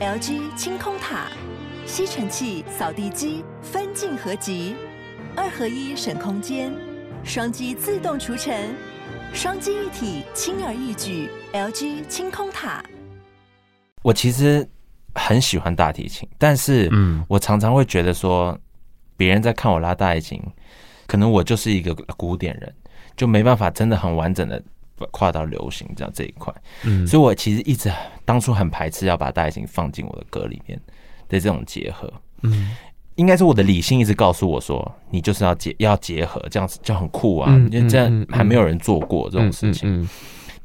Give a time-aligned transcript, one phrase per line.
[0.00, 1.26] LG 清空塔，
[1.84, 4.74] 吸尘器、扫地机分镜合集，
[5.36, 6.72] 二合一省空间，
[7.22, 8.74] 双击自动除尘，
[9.34, 11.28] 双击一体轻而易举。
[11.52, 12.82] LG 清空塔。
[14.00, 14.66] 我其实
[15.14, 18.58] 很喜欢大提琴，但是，嗯，我常常会觉得说，
[19.18, 20.42] 别人在看我拉大提琴，
[21.06, 22.74] 可能我就是一个古典人，
[23.18, 24.62] 就没办法真的很完整的。
[25.10, 26.52] 跨到流行这样这一块，
[26.84, 27.90] 嗯，所以我其实一直
[28.24, 30.78] 当初很排斥要把大提琴放进我的歌里面
[31.28, 32.76] 的这种结合，嗯，
[33.16, 40.08] 应该是我的理性一直告诉我说，你就是要结要结合，这样子就很酷啊，因为这样还没有人做过这种事情，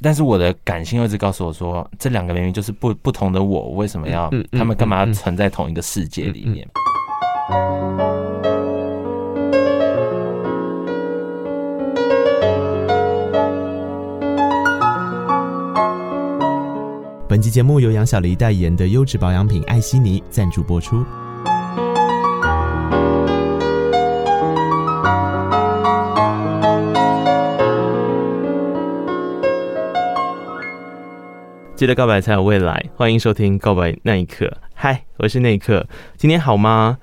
[0.02, 6.68] 但是我的感性一直告诉我说，这两个明明就是不不同的我，为什么要他们干嘛要存在同一个世界里面？
[17.28, 21.04] 本期节目由杨小黎代言的优质保养品艾希尼赞助播出。
[31.76, 34.46] 记得告白才有未来，欢迎收听《告白那一刻》。
[34.76, 37.00] 嗨，我是那一刻，今天好吗？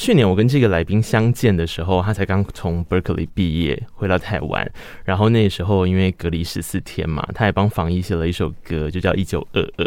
[0.00, 4.66] 去年我跟这个来宾相见的时候，他才刚从 Berkeley 毕业回到台湾，
[5.04, 9.84] 然后那时候因为隔离十四天嘛，他还帮防疫写了一首歌，就叫《一九二二》。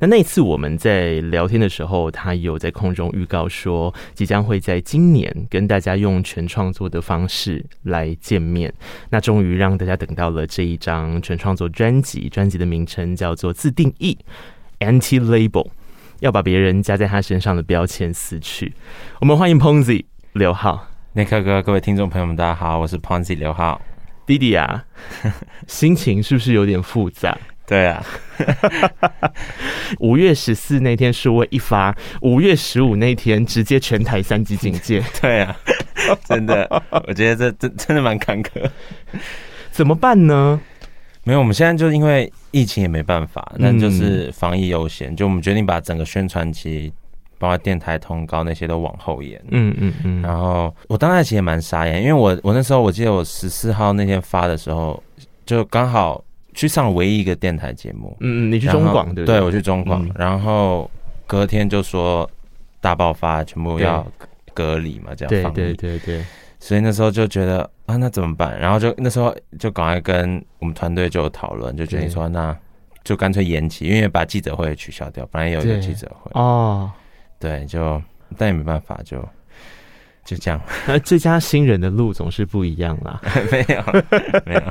[0.00, 8.74] 那那次我们在聊天的时候，他有在空中预告说，即将会在今年跟大家用全创作的方式来见面。
[9.10, 14.18] 那终于让大家等到了这一张全创作专辑，专辑的名称叫做《自定义》
[14.84, 15.68] （Anti Label）。
[16.22, 18.72] 要把别人加在他身上的标签撕去。
[19.18, 23.82] 我们欢迎 Pongzi 刘浩，内克哥，各位听众朋友们，大家好，我是 Pongzi 刘浩。
[24.24, 24.84] 弟弟啊，
[25.66, 27.36] 心情是不是有点复杂？
[27.66, 28.06] 对啊，
[29.98, 35.02] 五月十四那天数位一发，五月十五那天直接全台三级警戒。
[35.20, 35.56] 对啊，
[36.22, 38.70] 真的，我觉得这真真的蛮坎坷，
[39.72, 40.60] 怎么办呢？
[41.24, 46.92] 没有，我们现在就因为疫情也没办法，那就是防疫优先，就我们决定把整个宣传期，
[47.38, 49.40] 包括电台通告那些都往后延。
[49.50, 50.22] 嗯嗯嗯。
[50.22, 55.00] 然后我当时其实也蛮傻眼，因为我我那时候我记得我十四号那天发的时候，
[55.46, 56.24] 就刚好
[56.54, 58.16] 去上唯一一个电台节目。
[58.20, 59.38] 嗯嗯，你去中广对不对？
[59.38, 60.90] 对，我去中广，然后
[61.26, 62.28] 隔天就说
[62.80, 64.04] 大爆发，全部要
[64.52, 66.24] 隔离嘛，这样对对对。
[66.62, 68.56] 所以那时候就觉得啊，那怎么办？
[68.56, 72.56] 然后就那时候就赶快跟我们团队就讨论，就决定说那
[73.02, 76.88] 就干脆延期，因为把记者会取消掉，本来有一个记者会哦，
[77.40, 78.00] 对，就
[78.38, 79.28] 但也没办法就。
[80.24, 83.20] 就这样，那 最佳新人的路总是不一样啦。
[83.50, 83.82] 没有，
[84.46, 84.62] 没有。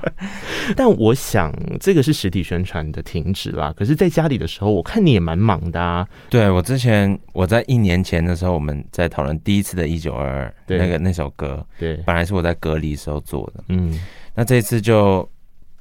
[0.78, 3.74] 但我想，这个是实体宣传的停止啦。
[3.76, 6.08] 可是，在家里的时候，我看你也蛮忙的啊。
[6.30, 10.48] 对，我之前，我在一年前的时候，我们在讨论第一次的《一九二二》
[10.78, 11.66] 那个那首歌。
[11.78, 13.64] 对，本来是我在隔离时候做的。
[13.68, 14.00] 嗯，
[14.34, 15.30] 那这次就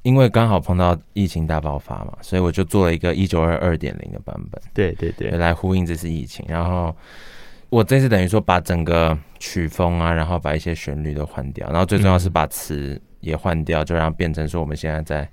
[0.03, 4.61] 因为刚好碰到疫情大爆发嘛，所以我就做了一个《一九二二点零》的版本。
[4.73, 6.93] 对对对，来呼应这次疫情，然后。
[7.71, 15.31] 我这次等于说把整个曲风啊，然后把一些旋律都换掉，然后最重要是把词也换掉，就让变成说我们现在在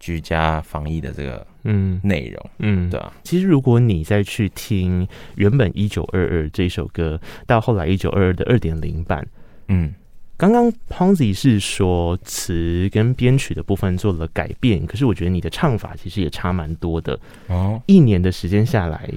[0.00, 3.12] 居家防疫的这个嗯内容嗯对啊。
[3.22, 9.24] 其实如果你再去听原本一九二二这首歌，到后来一九二二的二点零版，
[9.68, 9.94] 嗯，
[10.36, 17.80] 刚刚 Pongzi 是说词跟编曲的部分做了改变，可是我觉得你的唱法其实也差蛮多的哦。
[17.86, 19.08] 一年的时间下来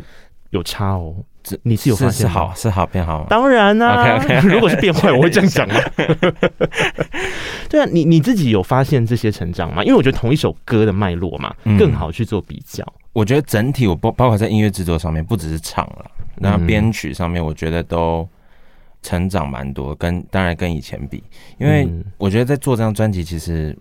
[0.52, 1.16] 有差哦。
[1.64, 3.28] 你是有发现是好是好变好吗？
[3.30, 5.76] 当然啦、啊，okay, okay, okay, 如果是变坏，我会这样讲吗？
[7.70, 9.84] 对啊，你你自己有发现这些成长吗？
[9.84, 12.84] 因为我觉得同一首歌的脉络嘛，更好去做比较。
[12.84, 16.06] 嗯、我觉得整体我包包括在音乐制作上面，不只是唱了，
[16.36, 18.28] 然后编曲上面，我觉得都
[19.02, 19.96] 成长蛮多。
[19.96, 21.24] 跟当然跟以前比，
[21.58, 23.76] 因为我觉得在做这张专辑，其实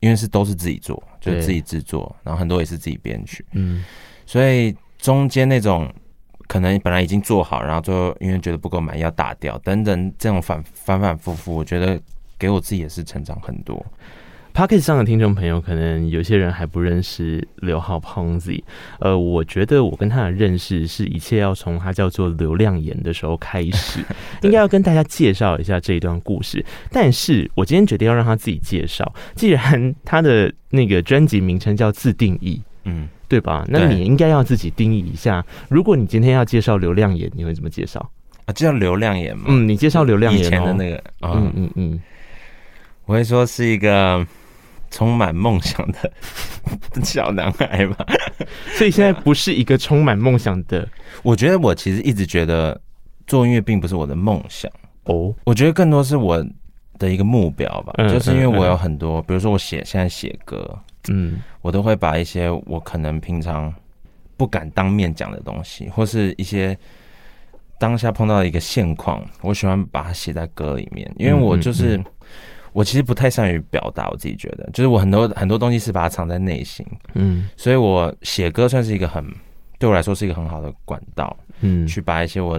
[0.00, 3.84] 因为是都是自己做，就是自己制作，然后很多也是自己编曲，嗯，
[4.26, 5.88] 所以中间那种。
[6.46, 12.00] 可能本来已经做好，然后最后因为觉得不够满意要打掉，等等这种反反反复复，我觉得
[12.38, 13.84] 给我自己也是成长很多。
[14.54, 18.62] Pocket 上的听众朋友，可能有些人还不认识刘浩 Pongzi，
[19.00, 23.98] 呃，我觉得我跟他的认识是一切要从他叫做流量言的时候开始，
[24.42, 26.64] 应该要跟大家介绍一下这一段故事。
[26.92, 33.08] 但是我今天决定要让他自己介绍，既然他的那个专辑名称叫自定义，嗯。
[33.28, 33.64] 对吧？
[33.68, 35.44] 那你应该要自己定义一下。
[35.68, 38.00] 如果你今天要介绍流量眼，你会怎么介绍
[38.46, 38.52] 啊？
[38.52, 39.44] 介绍刘亮言吗？
[39.48, 42.00] 嗯，你介绍流量眼、哦、以前的那个，嗯嗯嗯，
[43.06, 44.26] 我会说是一个
[44.90, 46.12] 充满梦想的
[47.02, 48.06] 小男孩吧。
[48.76, 50.88] 所以现在不是一个充满梦想的。
[51.22, 52.80] 我觉得我其实一直觉得
[53.26, 54.70] 做音乐并不是我的梦想
[55.04, 56.44] 哦，我觉得更多是我
[56.98, 57.94] 的一个目标吧。
[57.98, 60.78] 嗯、就是因为我有很多，嗯、比如说我写现在写歌，
[61.08, 63.72] 嗯，我都会把一些我可能平常
[64.36, 66.76] 不敢当面讲的东西，或是一些。
[67.76, 72.00] 当下碰到的一个现况，我喜欢把它写在歌里面，因为我就是
[72.72, 79.26] 我其实不太善于表达，我自己觉得，就是我很多很多东西是把它藏在内心，嗯，所以我写歌算是一个很
[79.78, 82.58] 对我来说是一个很好的管道，嗯，去把一些我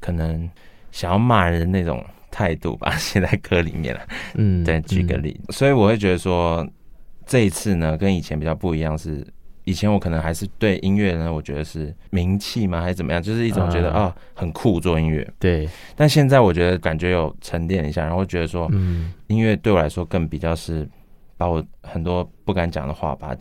[0.00, 0.48] 可能
[0.90, 4.00] 想要骂人的那种态度把它写在歌里面了，
[4.34, 6.66] 嗯，对，举个例，所以我会觉得说
[7.26, 9.26] 这一次呢，跟以前比较不一样是。
[9.68, 13.20] 以前我可能还是对音乐呢，我觉得是名气吗，还是怎么样？
[13.20, 15.28] 就是一种觉得啊、哦，很酷做音乐。
[15.40, 15.68] 对。
[15.96, 20.88] 但现在我觉得感觉有沉淀一下，然后觉得说，嗯，音乐对我来说更比较是
[21.36, 23.40] 把我很多不敢讲的话，把它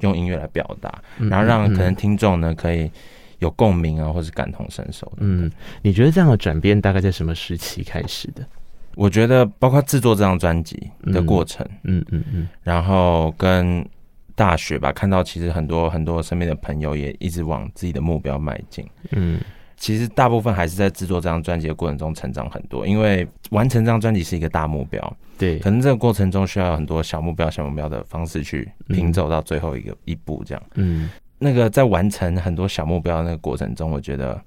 [0.00, 2.90] 用音乐来表达，然后让可能听众呢可以
[3.38, 5.10] 有共鸣啊，或是感同身受。
[5.16, 5.50] 嗯，
[5.80, 8.46] 你觉得这样的转变大概在什么时期开始的？
[8.94, 13.86] 我觉得包括制作这张专辑的过程，嗯嗯嗯，然后跟。
[14.34, 18.84] 大学吧，看到其实很多很多身边的朋友也一直往自己的目标迈进。
[19.10, 19.38] 嗯，
[19.76, 25.16] 其实大部分还是在制作这张专辑的过程中成长很多，因为完成这张专辑是一个大目标。
[25.36, 30.62] 对，可能这个过程中需要很多小目标、小目标的方式去拼走到最后一个一步，这样。
[30.76, 34.42] 嗯，那个在完成很多小目标的那个过程中，我觉得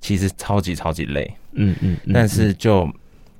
[0.00, 1.32] 其实超级超级累。
[1.52, 2.90] 嗯嗯，但是就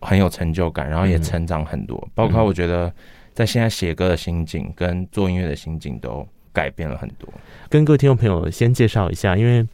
[0.01, 2.93] 很有成就感，然后也成长很多，包括我觉得。
[3.35, 7.29] 在现在写歌的心境跟做音乐的心境都改变了很多。
[7.69, 9.65] 跟各位听众朋友先介绍一下，因为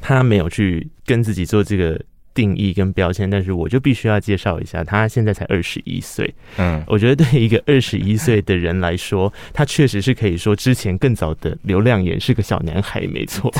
[0.00, 2.00] 他没有去跟自己做这个。
[2.34, 6.32] 定义跟标签，但是我就必须要介绍一下，他现在才二十一岁。
[6.56, 13.52] 嗯，我觉得对一个二十一岁的人来说，他确实是可以说之前更早的刘亮言是个小男孩，没错。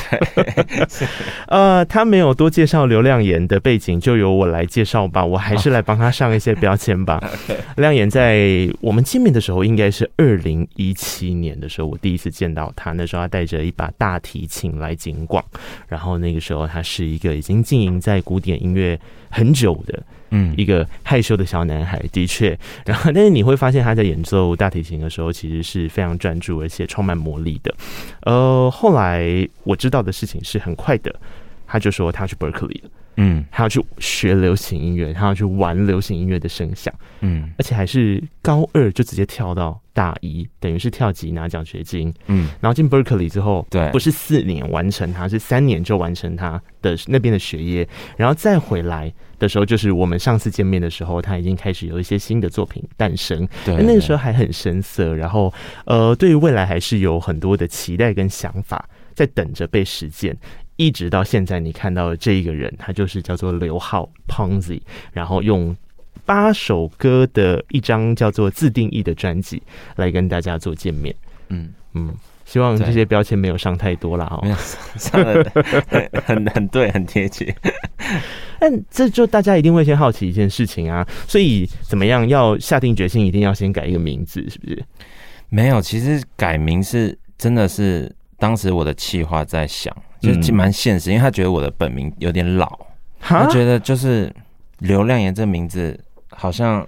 [1.47, 5.23] 呃，他没有多介绍刘亮言的背景，就由我来介绍吧。
[5.23, 7.21] 我还是来帮他上一些标签吧。
[7.77, 12.91] 亮言在我们见面的时候，应该是二零一七年的时候，我第一次见到他。
[12.93, 15.43] 那时候他带着一把大提琴来景广，
[15.87, 18.99] 然后那个时候他是一个已经经营在古典音乐
[19.29, 20.01] 很久的，
[20.31, 22.57] 嗯，一个害羞的小男孩，的确。
[22.87, 27.75] 然后，但是你会发现他在演奏大提琴的时候，其实是非常专注，而且充满魔力的。
[28.21, 31.13] 呃，后来我知道的事情是很快的，
[31.67, 47.87] 他就说他去 Berkeley 了，嗯，他要去学流行音乐，他要去玩流行音乐的声响，嗯，而且还是高二就直接跳到大一，等于是跳级拿奖学金，嗯，然后进 Berkeley 之后，对，不是四年完成他，是三年就完成他的那边的学业，
[48.17, 55.53] 然后再回来的时候，就是我们上次见面的时候，他已经开始有一些新的作品诞生，对，那个时候还很生涩，然后
[55.85, 60.35] 呃，对于未来还是有很多的期待跟想法在等着被实践，
[60.75, 64.81] 一直到现在你看到的这一个人，他就是叫做刘浩 Pongzi，
[65.11, 65.75] 然后用。
[66.25, 69.61] 八首歌的一张叫做自定义的专辑
[69.97, 71.13] 来跟大家做见面，
[71.49, 72.13] 嗯嗯，
[72.45, 74.55] 希望这些标签没有上太多了哈，没有
[74.95, 75.43] 上的
[76.23, 77.53] 很很对，很贴切。
[78.57, 84.81] 但这就大家一定会先好奇一件事情啊，所以怎么样要下定决心，一定要先改一个名字，是不是？
[85.49, 89.93] 没有，其实改名是真的是当时我的企划在想，
[90.23, 92.79] 就是蛮现实，因为他觉得我的本名有点老，
[93.19, 94.33] 他觉得就是
[94.79, 95.99] 刘亮言这名字。
[96.35, 96.85] 好像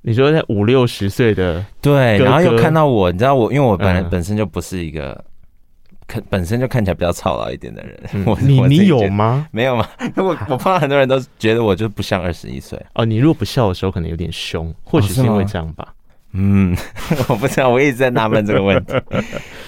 [0.00, 5.22] 你说在五六十岁的对，然后又看到我，你知道我，因为我本来本身就不是一个
[6.06, 8.24] 看本身就看起来比较操劳一点的人。
[8.24, 9.46] 我 你你有吗？
[9.50, 9.86] 没有吗？
[10.16, 13.04] 我我碰到很多人都觉得我就不像二十一岁哦。
[13.04, 15.92] 你如果不笑的时候，可能有点凶，或许是因为这样吧。
[16.32, 16.74] 嗯，
[17.28, 18.94] 我不知道，我一直在纳闷这个问题。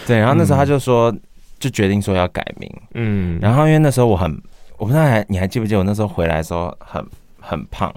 [0.06, 1.14] 对，然后那时候他就说，
[1.58, 2.70] 就决定说要改名。
[2.94, 4.30] 嗯，然后因为那时候我很，
[4.76, 7.04] 我不知道还你还记不记得我那时候回来的时候很
[7.40, 7.92] 很胖。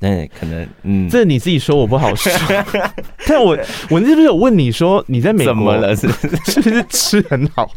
[0.00, 2.32] 那可能，嗯，这你自己说，我不好说。
[3.26, 3.58] 但我
[3.90, 5.96] 我是不是有问你说你在美国怎么了？
[5.96, 6.08] 是
[6.46, 7.68] 是不是吃很好？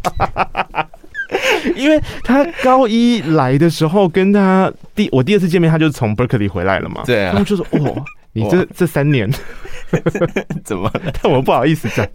[1.75, 7.01] 因为他高一来的时候，跟他第我第二次见面，他就从 Berkeley 回来了嘛。
[7.05, 9.29] 对啊，然后就说：“哦，你这这三年
[10.63, 12.07] 怎么了？” 但我不好意思讲。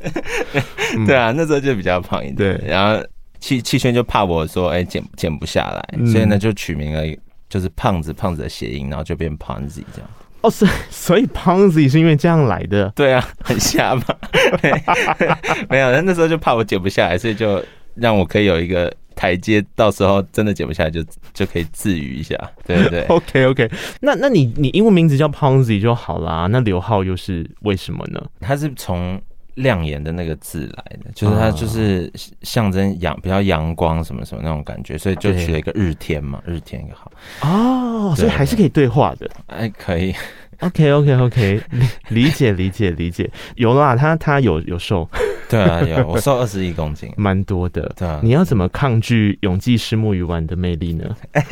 [1.07, 2.37] 对啊，那时候就比较胖一点。
[2.37, 3.05] 对，然后
[3.41, 7.03] 气气圈就怕我说：“哎，减减不下来。”所以呢，就取名了。
[7.49, 10.11] 就是胖子，胖子的谐音，然后就变 Pongzi 这样。
[10.41, 12.91] 哦，所以所以 Pongzi 是因为这样来的？
[12.97, 14.03] 对啊，很瞎嘛。
[15.71, 21.05] 没有，那时候就怕我减不下来，所以就让我可以有一个台阶，到时候真的减不下来就
[21.35, 22.37] 就可以自愈一下。
[22.65, 23.03] 对对对。
[23.11, 23.69] OK OK，
[24.01, 26.47] 那那你你英文名字叫 Pongzi 就好啦。
[26.49, 28.23] 那刘浩又是为什么呢？
[28.41, 29.21] 他是从
[29.55, 40.15] 亮眼的那个字来的，就是他就是象征阳比较阳光什么什么那种感觉，所以就取了一个日天嘛，日天也好哦，所以还是可以对话的，哎，可以
[40.61, 41.61] ，OK OK OK，
[42.09, 45.09] 理解理解理解，有啦，他他有有瘦，
[45.49, 51.05] 对啊有，我瘦二十一公斤， 蛮多的，对啊，你要怎么抗拒永记虱目鱼丸的魅力呢？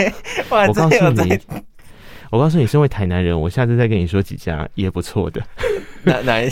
[0.51, 1.39] 我告诉你。
[2.31, 5.41] 我告诉你，身为台南人，我下次再跟你说几家也不错的。
[6.03, 6.51] 哪哪一？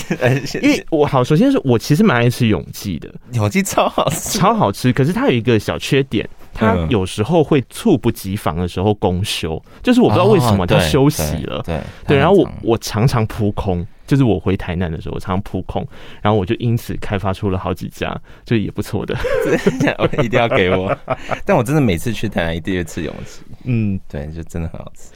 [0.63, 4.93] 因为我好，首先是我其实蛮爱吃永记的，永记超好吃，超好吃。
[4.93, 11.63] 可是它有一个小缺点，它有时候会猝不及防的时候公休，就是我不知道为什么它休息了。
[11.65, 13.87] 对对，然后我我常常扑空。
[14.07, 15.87] 就是我回台南的时候，我常常扑空，
[16.21, 19.17] 然后我就因此开发出了好几家，就也不错的。
[20.23, 20.97] 一定要给我，
[21.45, 23.43] 但我真的每次去台南一定会吃永记。
[23.65, 25.13] 嗯，对，就真的很好吃。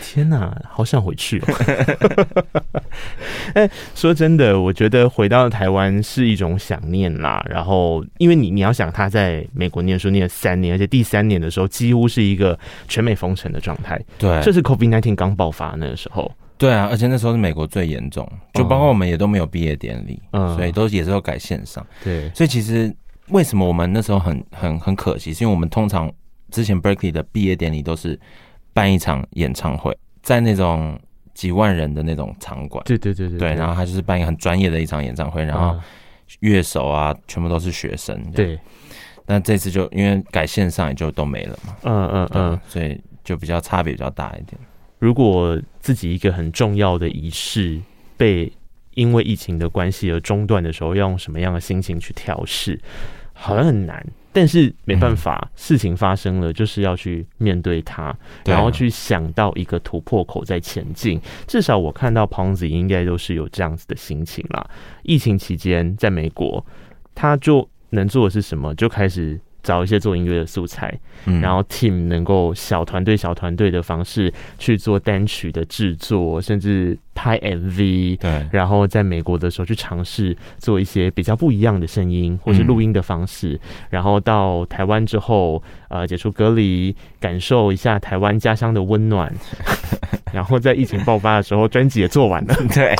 [0.00, 2.74] 天哪，好想回去哦！
[3.54, 7.44] 哎，说真的，我觉得回到台湾是一种想念啦。
[7.48, 12.58] 然后，因为你你要想他在美国念书念了三年，而且第三年的时候几乎是一个
[12.88, 14.00] 全美封城的状态。
[14.18, 16.30] 对，这是 COVID nineteen 刚爆发那个时候。
[16.60, 21.84] 对啊，而且那时候是美国最严重，就包括我们也都没有毕业典礼，嗯，所以都也是要改线上。
[22.04, 22.94] 对，所以其实
[23.28, 26.12] 为什么我们那时候很很很可惜，是因为我们通常
[26.50, 28.20] 之前 Berkeley 的毕业典礼都是
[28.74, 31.00] 办一场演唱会，在那种
[31.32, 35.74] 几万人的那种场馆，对对对对，对，然后他就是办一个很专业的一场演唱会，然后
[36.40, 38.58] 乐手啊全部都是学生，对。
[39.26, 44.60] 但这次就因为改线上也就都没了嘛，嗯嗯嗯，所以就比较差别比较大一点。
[45.00, 47.80] 如果自己一个很重要的仪式
[48.16, 48.52] 被
[48.94, 52.78] 因为疫情的关系而中断的时候，要用什么样的心情去调试？
[53.32, 58.14] 好像很难，但是没办法，嗯、事情发生了，就是要去面对它，
[58.44, 61.18] 然后去想到一个突破口在前进。
[61.46, 64.68] 至少我看到 Ponzi 应该都是有这样子的心情啦。
[65.02, 66.62] 疫情期间在美国，
[67.14, 68.74] 他就能做的是什么？
[68.74, 69.40] 就开始。
[69.62, 70.92] 找一些做音乐的素材，
[71.26, 78.18] 嗯、然后 team 能够小团队、小团队的方式去做单曲的制作，甚至拍 MV。
[78.18, 83.52] 对，然后在美国的时候去尝试做一些比较不一样的声音，或是录音的方式。
[83.52, 89.32] 嗯、然后到台湾之后，呃，解除隔离，感受一下台湾家乡的温暖。
[90.32, 92.54] 然后在疫情爆发的时候，专辑也做完了。
[92.72, 92.94] 对，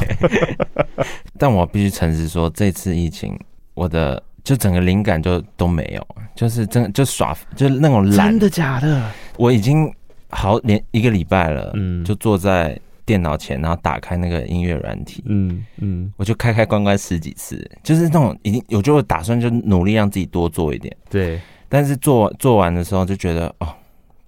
[1.38, 3.38] 但我必须诚实说，这次疫情，
[3.74, 4.22] 我的。
[4.50, 6.04] 就整个灵感就都没有，
[6.34, 8.30] 就是真就耍，就是那种懒。
[8.30, 9.08] 真的假的？
[9.36, 9.88] 我已经
[10.30, 21.40] 好连一个礼拜了，嗯，就坐在电脑前，然后打开那个音乐软体，嗯嗯，我就开开关关十几次，就是那种已经，我就打算就努力让自己多做一点，对。
[21.68, 23.68] 但是做做完的时候就觉得哦，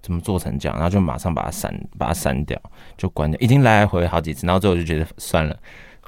[0.01, 0.77] 怎么做成这样？
[0.77, 2.57] 然后就马上把它删，把它删掉，
[2.95, 3.37] 就关掉。
[3.41, 5.53] 已经来来回回好几次，然后最后就觉得算了，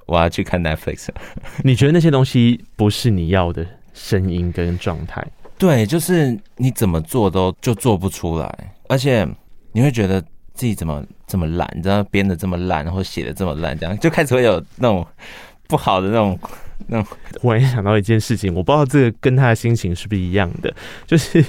[0.05, 1.09] 我要去看 Netflix。
[1.65, 3.67] 你觉得那些东西不是你要的？
[3.95, 5.25] 声音跟状态，
[5.57, 9.27] 对，就是你怎么做都就做不出来，而且
[9.71, 10.21] 你会觉得
[10.53, 15.03] 自己怎么这么烂，你知道编的这么烂，然后写的这么烂，这样就开始会有那种
[15.67, 16.37] 不好的那种
[16.85, 17.17] 那种。
[17.41, 20.71] 忽然想到一件事情，我不知道这个跟他的心情是不是一样的，
[21.07, 21.43] 就是。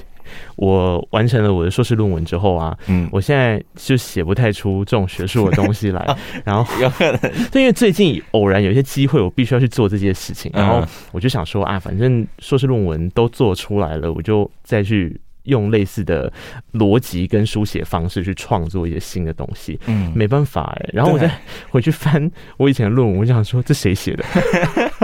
[0.57, 7.19] 我完成了我的硕士论文之后啊，嗯，我现在就写不太出这种学术的东西来， 然后 有可能，
[7.51, 15.21] 对，因为最近偶然有一些机会，我必须要去做这件事情，然后我就想说啊，反正硕士论文都做出来了，我就再去。
[15.47, 16.33] 用类似的
[16.75, 20.91] 逻辑跟书写方式去创作一些新的东西，嗯，没办法哎、欸。
[20.93, 21.31] 然后我再
[21.71, 24.25] 回去翻我以前的论文，我就想说这谁写的？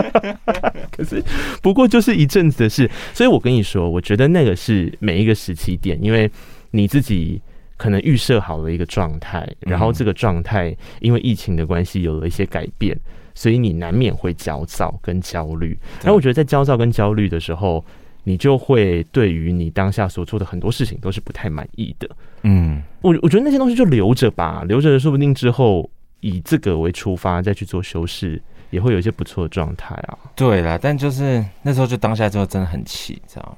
[0.91, 1.23] 可是
[1.61, 6.29] 不过就是一阵子的事，所以我跟你说，我觉得那个是每一个时期点，因为
[6.71, 7.41] 你自己
[7.77, 12.95] 可能预设好了一个状态，然后这个状态因为疫情的关系有了一些改变，
[13.33, 15.77] 所以你难免会焦躁跟焦虑。
[16.01, 17.83] 然后我觉得在焦躁跟焦虑的时候。
[18.23, 22.09] 你就会对于你当下所做的很多事情都是不太满意的。
[22.43, 25.89] 嗯，我我觉得那些东西就留着吧，留着说不定之后
[26.21, 30.17] 以这个为出发再去做修饰，也会有一些不错的状态啊。
[30.35, 33.57] 对啦，但就是那时候就当下之后真的很气，知道吗？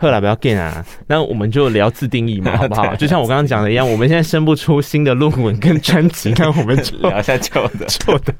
[0.00, 2.94] 后来不要 get 啊，那我们就聊自定义嘛， 好不好？
[2.94, 8.34] 就像我刚刚讲的一样，我们现在生不出新的论文跟专辑，那我们就 聊一下旧的， 旧的，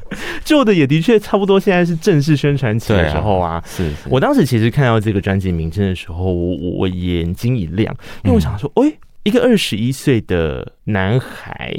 [0.44, 1.58] 旧的也的确差不多。
[1.58, 3.60] 现在是正式宣传期的时候啊。
[3.66, 8.92] 是，我当时其实看到这个专辑名称的时候，我我眼睛一亮，因为我想说，哎，
[9.24, 11.74] 一个二十一岁的男孩，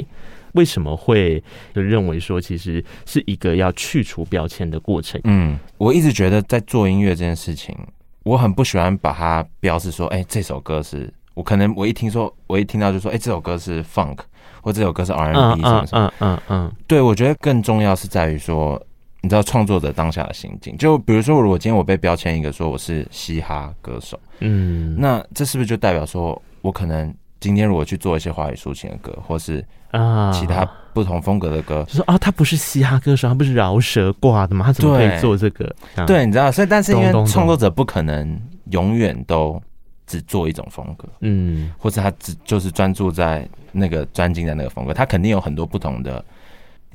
[0.52, 1.42] 为什么会
[1.74, 5.18] 就认为说，其实是一个要去除标签的过程？
[5.24, 7.74] 嗯，我一直觉得在做音乐这件事情。
[8.22, 14.18] 我很不喜欢把它标示说，哎、欸，这首歌是我可能我一听说，我一听到就说，哎、欸，这首歌是 funk，
[14.60, 18.80] 或这首歌是 R&B 什么什么，嗯嗯嗯，嗯嗯对，我觉得更重要是在于说，
[19.22, 20.76] 你知道创作者当下的心境。
[20.76, 34.66] 就比如说，如果今天我被标签一个说我是嘻哈歌手，嗯，那这是不是就代表说我可能今天如果去做一些华语抒情的歌，或是啊其他不同风格的歌，就说啊他不是嘻哈歌手，他不是饶舌挂的吗？
[34.66, 35.74] 他怎么可以做这个？
[35.96, 39.60] 对，对，你知道，所以但是因为创作者不可能永远都。
[40.06, 46.24] 只做一种风格，嗯，或者他只就是专注在那个专精在那个风格，他肯定有很多不同的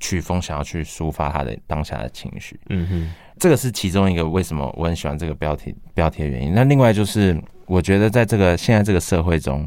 [0.01, 6.53] 曲风想要去抒发他的当下的情绪，嗯哼，这个是其中一个为什么我很喜欢这个标题标题的原因。
[6.53, 9.65] 那另外就是我觉得在这个现在这个社会中，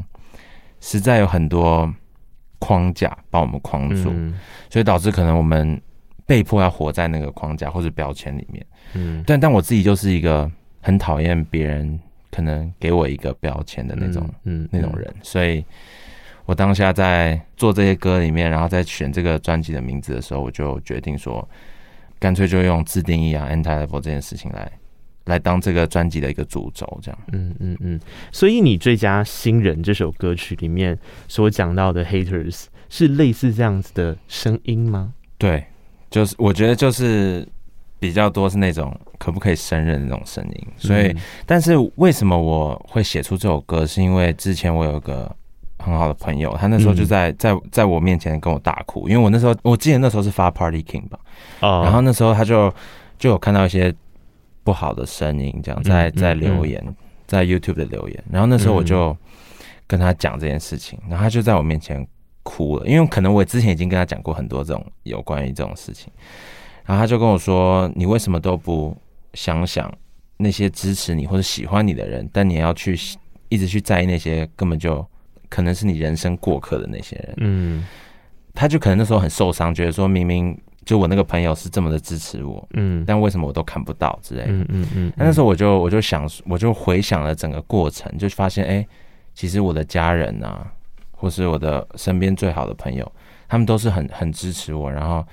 [0.81, 1.91] 实在有很多
[2.59, 4.11] 框架把我们框住，
[4.69, 5.81] 所以导致可能我们
[6.25, 10.49] 被迫要活在那个框架或者标签里面，嗯，但但我自己就是一个
[10.81, 11.99] 很讨厌别人。
[12.31, 15.65] 可能给我一个标签的那种，嗯，嗯，那种人，所以
[16.45, 21.45] 我当下在做这些歌里面，然后在选这个专辑的名字的时候，我就决定说，
[22.19, 24.71] 干脆就用自定义啊，anti-label 这件事情来
[25.29, 27.99] 来当这个专辑的一个主轴，这样，嗯嗯嗯。
[28.33, 35.13] 所以你最佳新人这首歌曲里面所讲到的 haters 是类似这样子的声音吗？
[35.37, 35.63] 对，
[36.09, 37.47] 就是我觉得就是。
[38.01, 41.13] 比较多是那种可不可以胜任的那种声音，所以，
[41.45, 43.85] 但是为什么我会写出这首歌？
[43.85, 45.29] 是因为之前我有一个
[45.79, 51.19] 很好的朋友，他那时候就在在在我面前跟我大哭，因为我那时候我记得那时候是发 Party King 吧，
[51.59, 52.73] 哦然后那时候他就
[53.17, 53.93] 就有看到一些
[54.63, 56.83] 不好的声音，这样在在留言，
[57.27, 59.15] 在 YouTube 的留言，然后那时候我就
[59.87, 62.05] 跟他讲这件事情，然后他就在我面前
[62.43, 66.11] 哭了，因为可能我之前已经跟他讲过很多这种有关于这种事情。
[66.85, 68.97] 然后他就跟我说：“你为什么都不
[69.35, 69.93] 想想
[70.37, 72.27] 那些支持你或者喜欢你的人？
[72.33, 72.97] 但你要去
[73.49, 75.05] 一直去在意那些根本就
[75.49, 77.85] 可能是你人生过客的那些人。”嗯，
[78.55, 84.51] 他就可能那时候很受伤，觉得说明明就我那个朋友是这么的支持我，嗯，但为什么我都看不到之类的。
[84.51, 85.13] 嗯嗯嗯。
[85.15, 88.87] 那时候我就我就想，我就回想了整个过程，就发现，哎，
[89.33, 90.71] 其实我的家人啊，
[91.11, 93.11] 或是我的身边最好的朋友，
[93.47, 95.25] 他们都是很很支持我，然后。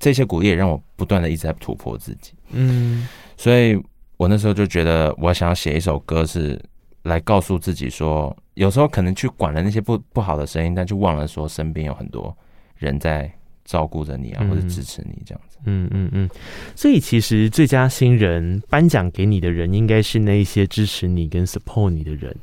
[0.00, 3.80] 这些鼓励也让我不断的一直在突破自己，嗯，所以
[4.16, 6.60] 我那时候就觉得，我想要写一首歌，是
[7.04, 12.36] 来告诉自己说，有时候可能去管了那些不不好的声音，但就忘了说身边有很多
[12.74, 13.32] 人在
[13.64, 16.28] 照顾着你啊，或者支持你这样子，嗯嗯嗯。
[16.76, 22.34] 所以其实最佳新人颁奖给你的人，应该是那一些支持你跟 support 你的人。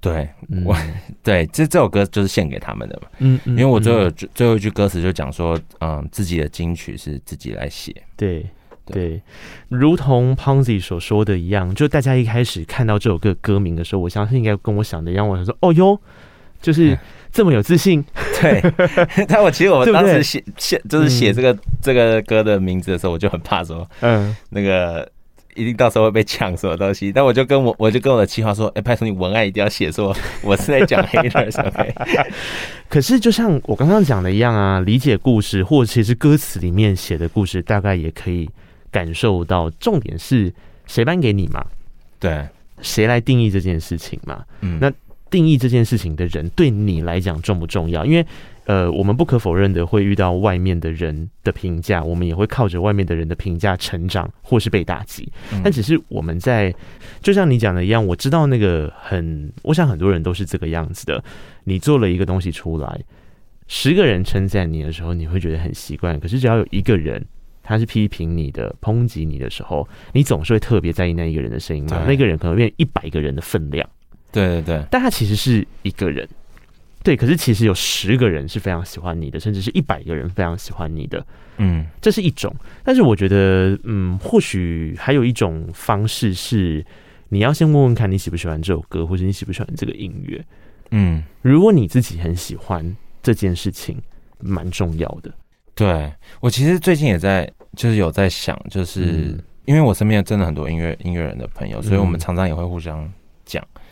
[0.00, 0.28] 对，
[0.64, 0.76] 我
[1.22, 3.08] 对这这首歌就是献给他们的嘛。
[3.18, 7.94] 嗯嗯，因为我最后最后一句歌词就讲说，嗯，自己的金曲是自己来写。
[8.16, 8.44] 对
[8.84, 9.22] 对，
[9.68, 16.00] 如同 Ponsy 所说的一样，就大家一开始看到这首歌歌名的时候，我相信应该跟我想的一样，我想说，哦哟，
[16.62, 16.98] 就是
[17.30, 18.02] 这么有自信。
[18.40, 18.62] 对，
[19.28, 25.06] 但我其实我当时写写就是写这个这个歌的名字的时候，我就很怕说，嗯，那个。
[25.54, 31.94] 一定到时候会被抢什么东西，但我就跟我我就跟我的企划说，哎、欸，拜托你文案一定要写说我是在讲 haters，OK。
[32.88, 38.48] 可是就像我刚刚讲的一样啊，理解故事，或者其实歌词里面写的故事，大概也可以
[38.90, 40.50] 感受到，重点是
[40.86, 41.62] 谁颁给你嘛？
[42.18, 42.48] 对，
[42.80, 44.42] 谁来定义这件事情嘛？
[44.62, 44.90] 嗯，那
[45.32, 48.04] 定义这件事情的人对你来讲重不重要？
[48.04, 48.24] 因为
[48.66, 55.28] 呃，我们不可否认的会遇到外面的人的评价，我们也会靠着外面的人的评价成长，或是被打击。
[55.64, 56.72] 但只是我们在，
[57.20, 61.24] 就像你讲的一样，我知道那个很，我想很多人都是这个样子的。
[61.64, 63.00] 你做了一个东西出来，
[63.66, 66.20] 十个人称赞你的时候，你会觉得很习惯。
[66.20, 67.24] 可是只要有一个人
[67.64, 72.04] 他是批评你的、抨击你的时候，你总是会特别在意那一个人的声音嘛。
[72.06, 73.88] 那个人可能变一百个人的分量。
[74.32, 76.28] 对对对，但他其实是一个人。
[77.04, 82.54] 对，可是其实有十个人是非常喜欢你的，甚至是一百个人非常喜欢你的，嗯，这是一种。
[82.84, 86.86] 但是我觉得，嗯，或许还有一种方式是，
[87.30, 90.40] 你要先问问看你喜不喜欢这首歌，或者你喜不喜欢这个音乐，
[90.92, 94.00] 嗯，如果你自己很喜欢这件事情，
[94.38, 95.34] 蛮重要的。
[95.74, 103.12] 对，我其实最近也在，就是有在想，就是、嗯、因为我身边真的很多音乐音乐人的朋友，所以我们常常也会互相讲。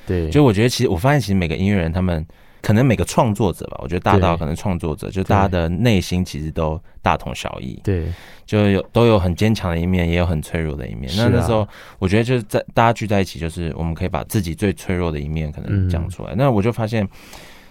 [0.07, 2.27] 对，就我觉得，其实我发现，其实每个音乐人他们。
[2.63, 7.81] 可能每个创作者吧，我觉得大到可能创作者，就大家的内心其实都大同小异。
[7.83, 8.13] 对，
[8.45, 11.11] 就有都有很坚强的一面，也有很脆弱的一面。
[11.17, 11.67] 那那时候，
[11.99, 16.35] 我觉得就是在大家聚在一起，就是我们可以把自己最脆弱的一面可能讲出来。
[16.37, 17.09] 那我就发现，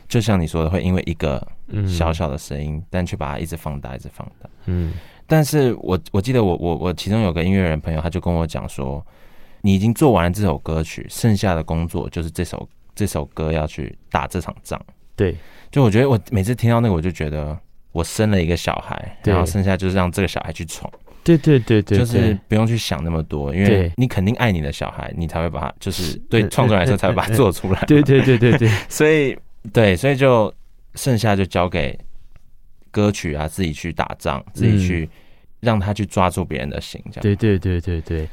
[0.07, 1.39] 就像你说的，会因为一个
[1.87, 4.49] 小小的声音，但却把它一直放大，一直放大。
[4.65, 4.93] 嗯，
[5.27, 9.05] 但是我我记得我我我其中有个音乐人朋友，他就跟我讲说，
[9.61, 12.67] 你已经做完了这首歌曲，剩下的工作就是这首。
[12.95, 14.77] 这首歌要去打这场仗，
[15.15, 15.33] 对，
[15.71, 17.57] 就我觉得我每次听到那个，我就觉得
[17.93, 20.91] 我生了一个小孩，然后剩下就是让这个小孩去闯，
[21.23, 27.81] 对对对对，就是不用去想那么多，因为你肯定爱你的小孩，你才会把他，就是对创作来说才会把它做出来。
[27.87, 29.37] 对对对对对， 所以
[29.71, 30.53] 对，所以就
[30.95, 31.97] 剩下就交给
[32.91, 35.09] 歌曲啊，自己去打仗，自己去
[35.61, 37.21] 让他去抓住别人的心，这样。
[37.21, 38.27] 对对对对对。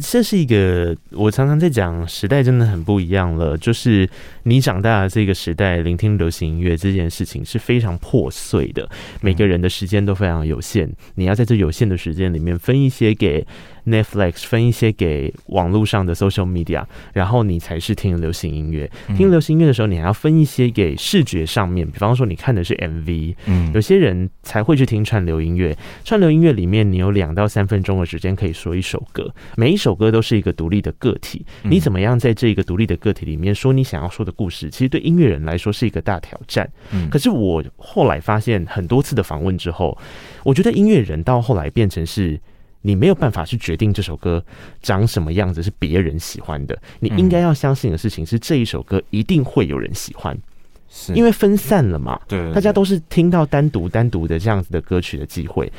[0.00, 3.56] 这是一个我常常在讲，时代真的很不一样了。
[3.56, 4.08] 就是
[4.44, 8.88] 你长大的这个时代，聆听流行音乐这件事情是非常破碎的。
[9.20, 13.46] 每个人的时间都非常有限，你要在这有限的时间里面分一些给。
[13.86, 18.90] Netflix 分一些给网络上的 social media，然后你才是听流行音乐。
[19.16, 23.34] 听流行音乐的时候，你还要分一些给视觉上面，比方说你看的是 MV。
[23.46, 25.76] 嗯，有些人才会去听串流音乐。
[26.04, 31.44] 串流音乐里面，你有两到三分钟的时间可以说一首歌，每一首歌都是一个独立的个体。
[31.62, 34.70] 你怎么样在这个独立的个体里面说你想要说的故事？
[34.70, 36.70] 其实对音乐人来说是一个大挑战。
[36.92, 39.98] 嗯，可是我后来发现很多次的访问之后，
[40.44, 42.40] 我觉得音乐人到后来变成是。
[42.82, 44.44] 你没有办法去决定这首歌
[44.82, 50.36] 长什么样子是别人喜欢的，你应该要相信的事情是这一首歌一定会有人喜欢，
[50.90, 52.20] 是因为分散了嘛？
[52.28, 55.72] 对，大家都是听到单独单独的这样子的歌曲的机会。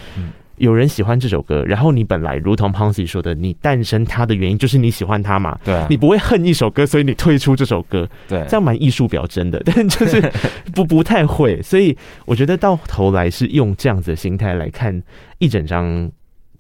[0.58, 5.60] 有人喜欢这首歌，然后你本来如同 Ponzi 说的，你诞生它的原因就是你喜欢它嘛？
[5.66, 10.32] 对，你不会恨一首歌，所以你退出这首歌，对，这样蛮艺术表征的， 但就是
[10.76, 11.60] 不不太会。
[11.64, 15.02] 所以我觉得到头来是用这样子的心态来看
[15.40, 16.10] 一整张。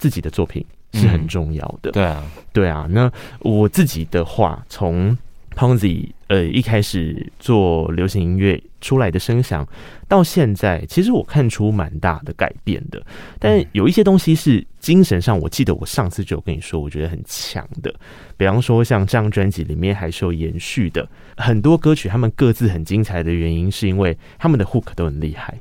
[0.04, 2.86] 自己的作品是很重要的，嗯、对啊，对啊。
[2.90, 5.18] 那我自己的话，从
[5.56, 9.66] Ponzi 呃一开始做流行音乐出来的声响，
[10.10, 13.02] 到现在，其实我看出蛮大的改变的。
[13.40, 17.90] 但有一些东西是精神上，我记得我上次就有跟你说，我觉得很强的。
[18.36, 25.58] 比方说，像这张专辑里面还是有延续的很多歌曲，他们各自很精彩的原因，是因为他们的 hook 都很厉害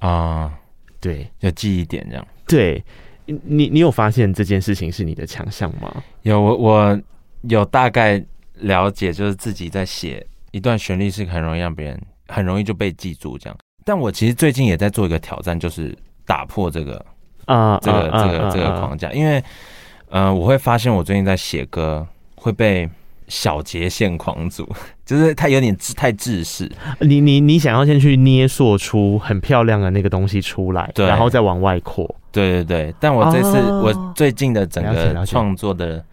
[0.00, 0.52] 啊。
[1.00, 2.28] 对，要记一点这样。
[2.46, 2.84] 对。
[3.26, 6.02] 你你有发现这件事情是你的强项吗？
[6.22, 7.00] 有，我我
[7.42, 8.22] 有大概
[8.54, 13.58] 了解，就是自己在写一段旋律是很容易让别人很容易就被记住这样。
[13.84, 17.04] 但我其实最近也在做一个挑战，就是打破这个
[17.44, 19.42] 啊这个这个这个框架，因为
[20.08, 22.88] 呃我会发现我最近在写歌会被
[23.28, 24.68] 小节线狂组，
[25.04, 26.70] 就是他有点太制式。
[27.00, 32.06] 你你你想要先去捏塑出很漂亮的那个东西出来，对，然后再往外扩。
[32.30, 36.04] 对对对，但我这次我最近的整个创作的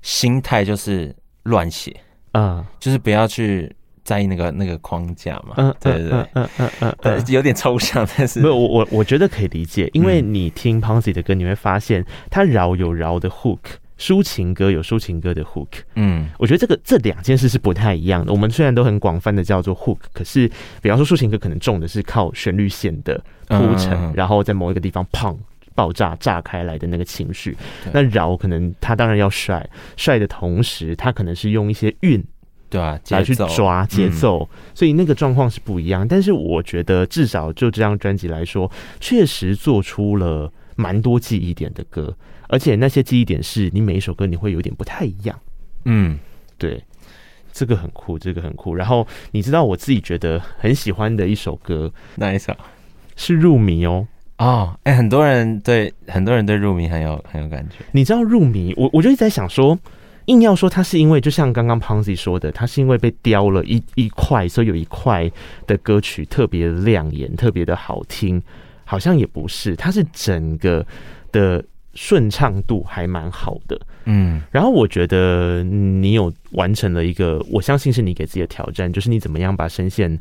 [0.00, 1.94] 心态就是乱写，
[2.32, 5.54] 嗯，就是不要去在意那个那个框架嘛。
[5.56, 13.58] 嗯，对对对，嗯嗯嗯嗯，有点抽象，但是没有我我我觉得可以理解，因为你听 Ponzi 的歌，你会发现他饶有饶的 hook，
[13.98, 15.68] 抒情歌有抒情歌的 hook。
[15.94, 18.32] 嗯，我觉得这个这两件事是不太一样的。
[18.32, 25.36] 我们虽然都很广泛的叫做 hook，可是比方说抒情歌可能重的是靠旋律线的铺陈，然后在某一个地方砰。
[25.74, 27.54] 爆炸炸开来的那个情绪，
[27.92, 32.24] 那饶可能他当然要帅，帅的同时，他可能是用一些韵，
[32.70, 36.08] 对啊，来去抓节奏，所以那个状况是不一样。
[36.08, 42.16] 但是我觉得，至少就这张专辑来说，确实做出了蛮多记忆点的歌，
[42.48, 45.38] 而且那些记忆点是你每一首歌你会有点不太一样。
[45.84, 46.18] 嗯，
[46.58, 46.82] 对，
[47.52, 48.74] 这个很酷，这个很酷。
[48.74, 52.54] 然后你知道我自己觉得很喜欢的一首歌，哪一首？
[53.14, 54.06] 是入迷哦。
[54.38, 57.84] 哦，哎、欸，很多人对很多人对入迷很有很有感觉。
[57.92, 59.78] 你知道入迷，我我就一直在想说，
[60.26, 65.30] 硬要说它是因为，就像刚刚 Ponzi 说的，它是因为被雕了一一块，所以有一块
[65.66, 68.42] 的歌曲特别亮眼，特别的好听，
[68.84, 70.86] 好像也不是，它是整个
[71.32, 71.64] 的
[71.96, 73.80] 顺畅度还蛮好的。
[74.04, 80.16] 嗯，然后我觉得你有完成了一个，我相信是你给自己的挑战，就是你怎么样把声线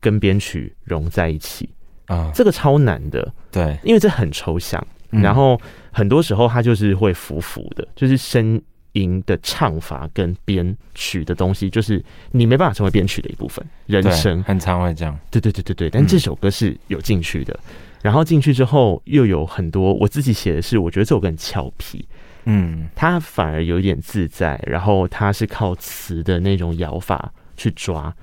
[0.00, 1.68] 跟编曲融在一起。
[2.06, 5.56] 啊，这个超难的，对，因为这很抽象，然后
[5.92, 8.60] 很多时候它就是会浮浮的，就是声
[8.94, 17.56] 音的唱法跟编曲的东西，就是你没办法成为编曲的一部分，人生很常会这样，对对对对对，但这首歌是有进去的，
[18.02, 22.06] 然后进去之后又有很多我自己写的是，我觉得这首歌很俏皮，
[22.44, 28.14] 嗯，它反而有一点自在，然后它是靠词的那种咬法去抓，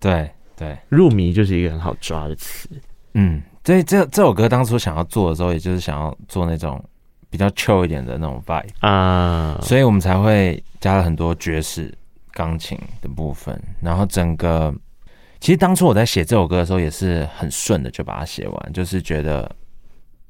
[0.00, 2.68] 对对，入迷就是一个很好抓的词。
[3.14, 6.82] 嗯，所以这这首歌当初想要做的时候，也就是想要做那种
[7.28, 11.92] 比较 chill 一点的那种 vibe 啊，所以我们才会加了很多爵士
[12.32, 13.58] 钢琴的部分。
[13.80, 14.74] 然后整个，
[15.40, 19.50] 其实当初我在写这首歌的时候，也是很顺的就把它写完，就是觉得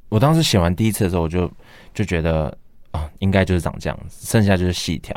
[0.08, 1.50] 我当时写完第一次的时候，我就
[1.94, 2.56] 就觉得
[2.90, 5.14] 啊，应该就是长这样子，剩下就是细条。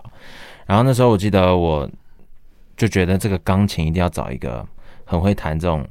[0.65, 1.89] 然后那时候我记得，我
[2.77, 4.65] 就觉得这个钢琴一定要找一个
[5.05, 5.85] 很会弹这种。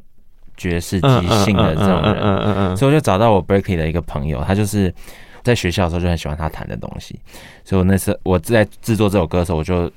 [0.60, 4.92] 爵士即兴的这种人，所以我就找到我 Berkeley 的一个朋友，他就是
[5.44, 7.16] 在学校的时候就很喜欢他弹的东西，
[7.64, 9.88] 所以我那次我在制作这首歌的时候，我就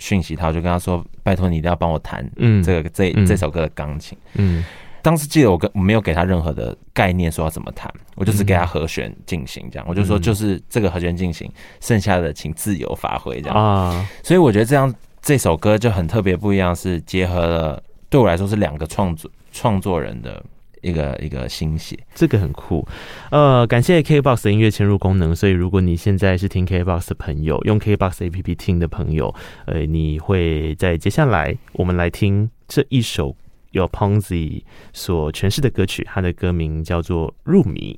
[0.00, 2.28] 讯息他，我就跟他说：“拜托你一定要帮我弹
[2.64, 4.64] 这个、嗯、这这首歌的钢琴。”嗯，
[5.02, 11.48] 当时记得我跟我没有给他任何的概念，说要怎么弹，我就只给他和弦进行这样，我就说就是这个和弦进行，
[11.80, 14.08] 剩下的请自由发挥这样啊。
[14.24, 20.42] 所以我觉得这样这首歌就很特别不一样，是结合了对我来说是两个创作创作人的。
[20.82, 22.86] 一个一个心血，这个很酷。
[23.30, 29.34] 呃，感谢 KBox 的音乐嵌入功能，所以如果你现在是听 KBox 的朋友，用 KBox APP 听的朋友，
[29.66, 33.36] 呃，你会在接下来我们来听这一首
[33.72, 34.62] 由 Ponzi
[34.92, 37.94] 所诠释的歌曲，它的歌名叫做《入迷》。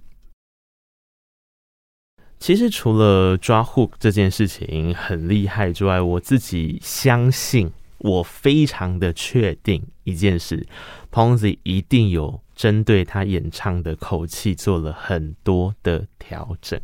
[2.39, 7.71] 其实除了抓 hook 这件事情很厉害之外，我自己相信，
[8.03, 10.65] 我非常的确定一件事
[11.11, 12.41] ，Pongzi 一定有。
[12.55, 16.79] 针对他演唱的口气做了很多的调整。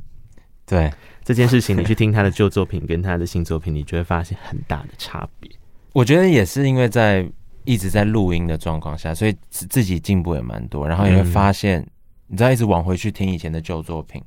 [0.67, 0.91] 对
[1.23, 5.49] 这件事情，你去听他的旧作品跟他的新作品，你就会发现很大的差别。
[5.93, 7.31] 我觉得也是因为在
[7.65, 10.89] 一直在录音的状况下，所以自己进步也蛮多。
[10.89, 11.87] 然后也会发现，
[12.27, 14.21] 你知道一直往回去听以前的旧作品，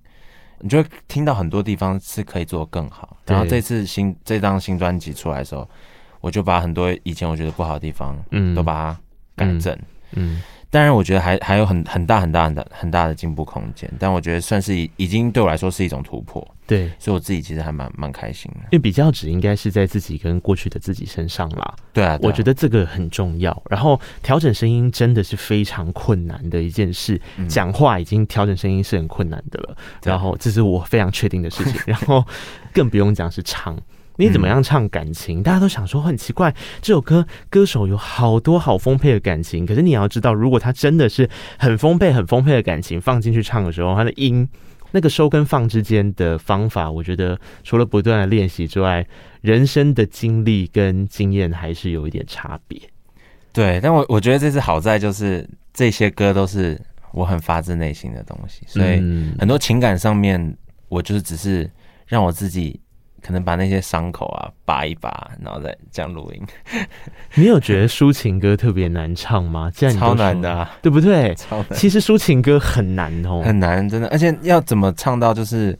[0.59, 3.17] 你就会听到很多地方是可以做更好。
[3.25, 5.67] 然后这次新这张新专辑出来的时候，
[6.21, 8.99] 我就把很多以前我觉得不好的地方，嗯，都把它
[9.35, 9.77] 改正，
[10.13, 10.41] 嗯。
[10.69, 16.47] 当然，我觉得还还有很很大很大很大很大的进步空间，但我觉得算是已已经对我来说是一种突破。
[16.65, 18.61] 对，所以我自己其实还蛮蛮开心的。
[18.67, 21.75] 因为比较值应该是在自己跟过去的自己身上啦。
[21.91, 23.61] 对啊，我觉得这个很重要。
[23.69, 29.75] 然后调整声音真的是非常困难的一件事，讲、嗯、话已经调整声音是很困难的了。
[30.05, 31.81] 然后这是我非常确定的事情。
[31.85, 32.23] 然后
[32.73, 33.77] 更不用讲是唱。
[34.21, 35.39] 你怎么样唱感情？
[35.39, 44.47] 嗯、大家都想说很奇怪，这首歌歌手有好多好丰沛的感情，可是你要知道，如果他真的是很丰沛、很丰沛的感情放进去唱的时候，他的音
[44.91, 49.03] 那个收跟放之间的方法，我觉得除了不断的练习之外，
[49.41, 52.79] 人生的经历跟经验还是有一点差别。
[53.51, 56.79] 对，但我我觉得这次好在就是这些歌都是
[57.11, 58.97] 我很发自内心的东西，所以
[59.39, 60.55] 很多情感上面，
[60.89, 61.67] 我就是只是
[62.05, 62.79] 让我自己。
[63.21, 66.43] 可能把那些伤口啊拔一拔，然后再这样录音。
[67.35, 69.71] 你有觉得抒情歌特别难唱吗？
[69.75, 71.33] 这样超难的，啊，对不对？
[71.35, 71.73] 超难。
[71.73, 74.07] 其实抒情歌很难哦，很难，真的。
[74.09, 75.77] 而且要怎么唱到，就是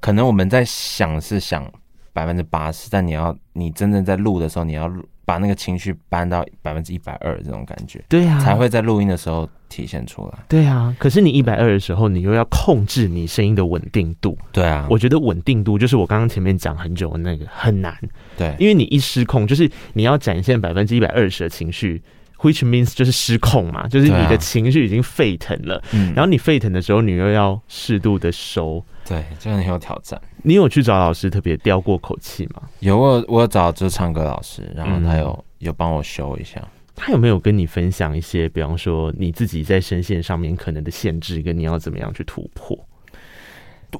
[0.00, 1.70] 可能我们在想是想
[2.12, 4.90] 百分之八十，但你要你真正在录的时候，你要。
[5.26, 10.38] 把那个情绪搬到百分之一百二这种感觉，对呀，才会在录音的时候体现出来。
[10.48, 14.38] 对啊，可是你一百二的时候，你又要控制你声音的稳定度。
[14.52, 17.96] 对啊，我觉得稳定度就是我刚刚前面讲很久的那个很难。
[18.36, 22.00] 对，因为你一失控，就是你要展现百分之一百二十的情绪
[22.38, 25.82] ，which means 就是失控嘛，就是你的情绪已经沸腾了。
[25.92, 28.84] 嗯，然后你沸腾的时候，你又要适度的收。
[29.06, 30.18] 对，就很有挑战。
[30.42, 32.62] 你有去找老师特别调过口气吗？
[32.80, 36.62] 有，我我有找就是唱歌老师，然后他有、嗯、有帮我修一下。
[36.94, 42.78] 他有没有跟你分享一些，比方说你自己在声线上面可能的限制，跟你要怎么样去突破？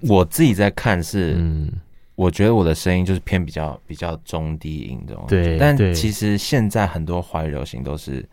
[0.03, 1.73] 我自己在看是，嗯，
[2.15, 5.25] 我觉得我的声音就是偏比较比较中低音这种。
[5.29, 8.25] 对，但其实现在很多华语流行都是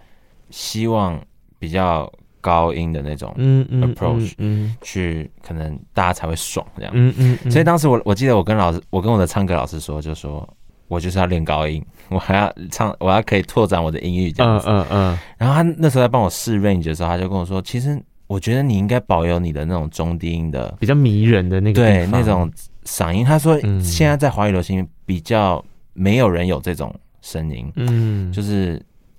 [0.50, 1.22] 希望
[1.60, 2.12] 比较。
[2.44, 10.52] 高音的那种 approach，嗯嗯嗯，嗯，去可能大家才会爽这样，嗯嗯，嗯，所以当时我我记得我跟老师，我跟我的唱歌老师说，就说
[10.92, 22.52] 我就是要练高音， 我还要唱，我要可以拓展我的音域这样子，嗯嗯，嗯，然后他那时候在帮我试 range 的时候，他就跟我说，其实我觉得你应该保有你的那种中低音的比较迷人的那个对那种
[22.84, 23.24] 嗓音。
[23.24, 28.74] 他说现在在华语流行比较没有人有这种声音，嗯，就是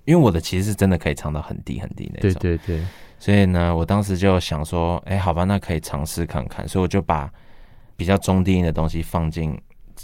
[0.04, 2.85] 因为我的其实是真的可以唱到很低很低那种，对对对。
[3.18, 6.68] 所以呢，我当时就想说，哎、欸，好吧，那可以尝试看看。
[6.68, 7.30] 所以我就把
[7.96, 9.56] 比较中低音的东西放进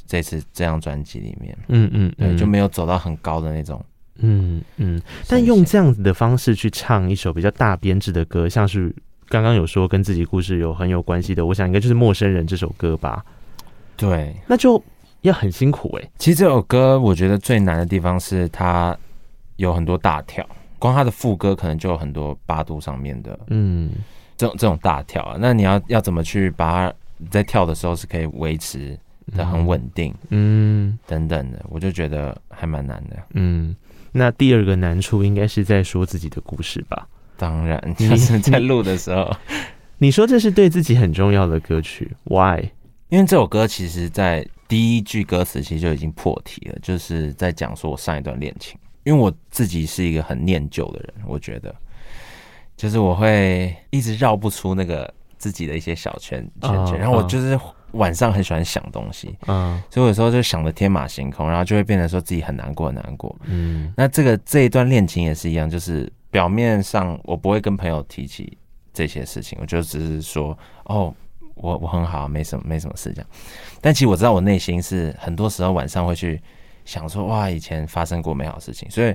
[0.06, 1.56] 这次这张专辑里面。
[1.68, 3.84] 嗯嗯，对，就没有走到很高的那种。
[4.16, 5.00] 嗯嗯。
[5.28, 8.94] 但用这样子的方式去唱一首比较大编制的歌，像是
[9.28, 13.24] 刚刚有说跟自己故事有很有关系的，我想应该就是《陌生人》这首歌吧。
[13.96, 14.82] 对，那就
[15.22, 16.10] 要很辛苦哎、欸。
[16.18, 18.96] 其实这首歌我觉得最难的地方是它
[19.56, 20.46] 有很多大跳。
[20.80, 23.90] 光它的副歌可能就有很多八度上面的，嗯，
[24.36, 26.94] 这种这种大跳啊，那你要要怎么去把它
[27.30, 28.96] 在跳的时候是可以维持
[29.36, 33.16] 的很稳定，嗯，等等的，我就觉得还蛮难的。
[33.34, 33.74] 嗯，
[34.12, 37.06] 那第二个难处应该是在说自己的故事吧？
[37.36, 39.30] 当然，就是在录的时候，
[39.98, 42.70] 你说这是对自己很重要的歌曲，Why？
[43.08, 48.78] 因为这首歌其实在第一句歌词其实就已经破题了，就是在讲说我上一段恋情。
[49.04, 51.74] 因为我自己是一个很念旧的人，我觉得，
[52.76, 57.58] 就是我会一直绕不出那个自己的一些小圈圈圈，哦、然后我就是
[57.92, 68.56] 晚上很喜欢想东西，嗯，所以有时候就想的天马行空，然后就会变得说自己很难过很难过，嗯，那这个这一段恋情也是一样，就是表面上我不会跟朋友提起
[68.92, 71.14] 这些事情，我就只是说哦，
[71.54, 73.30] 我我很好，没什么没什么事这样，
[73.80, 76.40] 但其实我知道我内心是很多时候晚上会去
[76.84, 79.14] 想说哇，以前发生过美好事情，所以。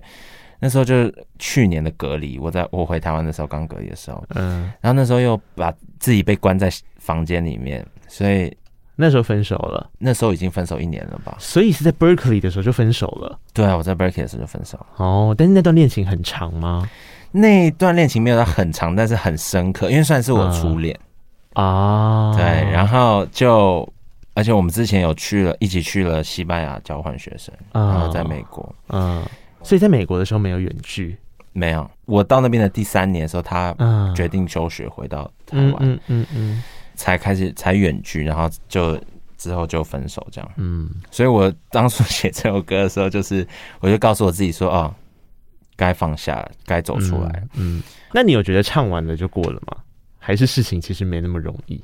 [0.60, 8.56] 那时候就是去年的隔离，我在我回台湾的时候刚隔离的时候，嗯，然后那时候又把自己被关在房间里面，所以
[9.04, 9.90] 那时候分手了。
[9.98, 11.36] 那时候已经分手一年了吧？
[11.38, 13.38] 所以是在 Berkeley 的时候就分手了。
[13.54, 14.86] 对啊，我在 Berkeley 的时候就分手了。
[14.98, 16.90] 哦，但是那段恋情很长吗？
[17.32, 20.98] 那段恋情没有到很长，但是很深刻，因为算是我初恋
[21.54, 22.34] 啊。
[22.38, 23.88] 对，然后就
[24.34, 29.22] 而且我们之前有去了，一起去了西班牙交换学生，然后在美国，嗯。
[29.66, 31.18] 所以在美国的时候没有远距，
[31.54, 31.90] 没有。
[32.04, 33.74] 我到那边的第三年的时候，他
[34.14, 36.64] 决定休学回到台湾，嗯嗯嗯，
[37.04, 38.98] 才开始才远距，然后就
[39.38, 40.50] 之后就分手这样。
[40.56, 43.46] 嗯，所以我当初写这首歌的时候，就是
[43.82, 44.96] 我就告诉我自己说，哦，
[45.76, 47.46] 该放下，该走出来。
[47.56, 49.76] 嗯，那你有觉得唱完了就过了吗？
[50.18, 51.84] 还是事情其实没那么容易？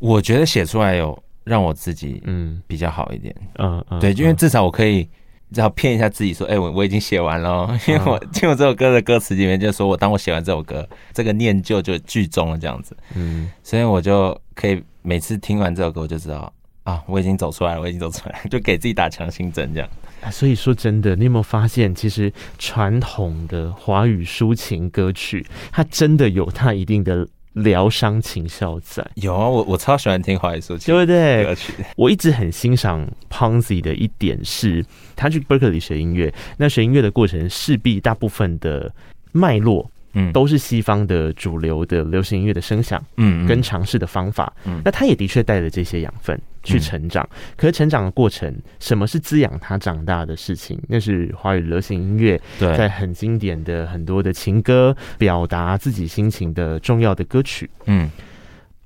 [0.00, 3.32] 我觉得写出来有让我自己嗯比较好一点。
[3.58, 5.08] 嗯嗯，对，因为至少我可以。
[5.52, 19.88] 只好骗一下自己说，哎、欸，我我已经写完了，因为我听我这首歌的歌词里面就说我当我写完这首歌，这个念旧就剧终了这样子，嗯，所以我就可以每次听完这首歌，我就知道啊，我已经走出来了，我已经走出来了， 就给自己打强心针这样。
[20.22, 27.26] 啊，所以说真的，你有没有发现，其实传统的华语抒情歌曲，它真的有它一定的。
[27.56, 31.44] 疗伤情效在有啊，我我超喜欢听华语抒情，对不对？
[31.44, 38.92] 歌曲，我一直很欣赏 Ponzi 的一点是，他去 Berkeley 学音乐，那学音乐的过程势必大部分的
[39.32, 39.90] 脉络。
[40.18, 47.22] 嗯，都是西方的主流的流行音乐的声响，嗯，跟尝试的方法，嗯，那他也的确带着这些养分去成长。
[47.30, 50.80] 嗯、可是成长的过程，什么是滋养他长大的事情？
[50.88, 57.68] 那是华语流行音乐，在很经典的很多的情歌，表达自己心情的重要的歌曲。
[57.84, 58.10] 嗯，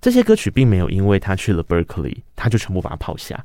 [0.01, 3.43] 这些歌曲并没有因为他去了 Berkeley，他就全部把它抛下。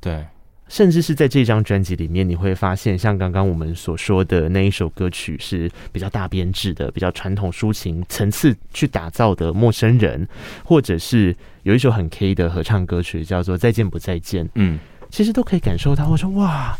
[0.00, 0.24] 对。
[0.68, 10.26] 甚至是在这张专辑里面，你会发现，像刚刚我们所说的那一首歌曲是比较大编制的、比较传统抒情层次去打造的《陌生人》，
[10.64, 14.44] 或者是有一首很 K 的合唱歌曲叫做《再见不再见》。
[14.54, 14.78] 嗯，
[15.10, 16.76] 其实都可以感受到，我说哇，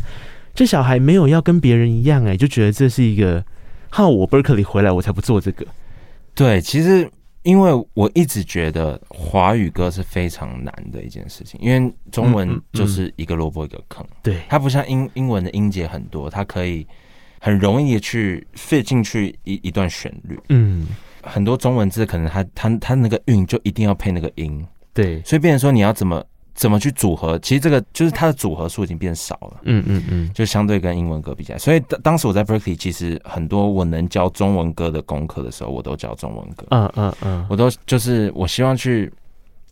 [0.53, 3.45] 这小孩没有要跟别人一样，哎，就觉得这是一个，
[3.89, 5.65] 好，我 Berkeley 回来，我才不做这个。
[6.33, 7.09] 对，其实。
[7.45, 16.85] 因为我一直觉得华语歌是非常难的一件事情，因为中文就是一个萝卜一个坑，对，它不像英英文的音节很多，它可以
[17.39, 20.87] 很容易去 fit 进去一一段旋律，嗯，
[21.21, 26.21] 很多中文字可能它它它那个韵就一定要配那个音，对，所以变成说你要怎么。
[26.55, 27.37] 怎么去组合？
[27.39, 29.59] 其实这个就是它的组合数已经变少了。
[29.63, 36.65] 嗯嗯嗯，就相对跟英文歌比起来，所以当当时我在 Berkeley，其实很多我能教中文歌的功课的时候，我都教中文歌。
[36.69, 39.11] 嗯嗯嗯，我都就是我希望去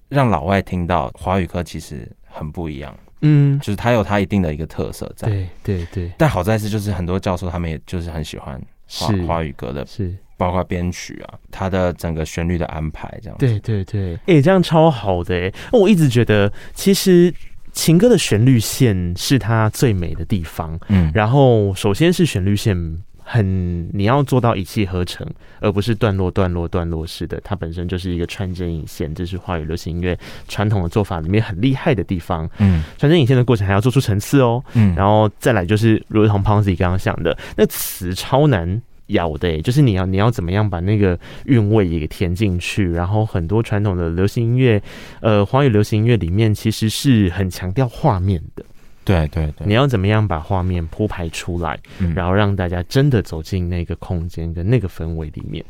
[0.10, 2.94] 让老外听到华语歌其实很不一样。
[3.22, 5.30] 嗯，就是它有它一定的一个特色在。
[5.30, 6.12] 对对对。
[6.18, 9.86] 但好在是就是很多教授他们也就是很喜欢华华语歌的。
[10.34, 10.44] 是。
[10.44, 13.46] 包括编曲啊，它的整个旋律的安排，这样子。
[13.46, 15.54] 对对对，哎、欸，这样超好的哎、欸！
[15.72, 17.34] 我一直觉得，其实
[17.72, 20.78] 情歌的旋律线是它最美的地方。
[20.90, 22.76] 嗯，然后首先是旋律线
[23.20, 25.26] 很，你要做到一气呵成，
[25.62, 30.18] 而不是段落段落段落式的，它本身就是一个穿针引线，这是华语流行音乐
[30.50, 32.50] 传统的做法里面很厉害的地方。
[32.58, 34.62] 嗯，穿针引线的过程还要做出层次哦。
[34.74, 38.82] 嗯，然后再来就是，如同 Ponzi 刚刚讲的，那词超难。
[39.08, 44.82] 咬的、欸，就是你要你要怎么样把那个韵味也给填进去，然后很多传统的流行音乐，
[45.22, 48.64] 呃，华语流行音乐里面其实是很强调画面的，
[49.04, 55.64] 对对对，你要怎么样把画面铺排出来，嗯、然后让大家真的走进那个空间跟那个氛围里面，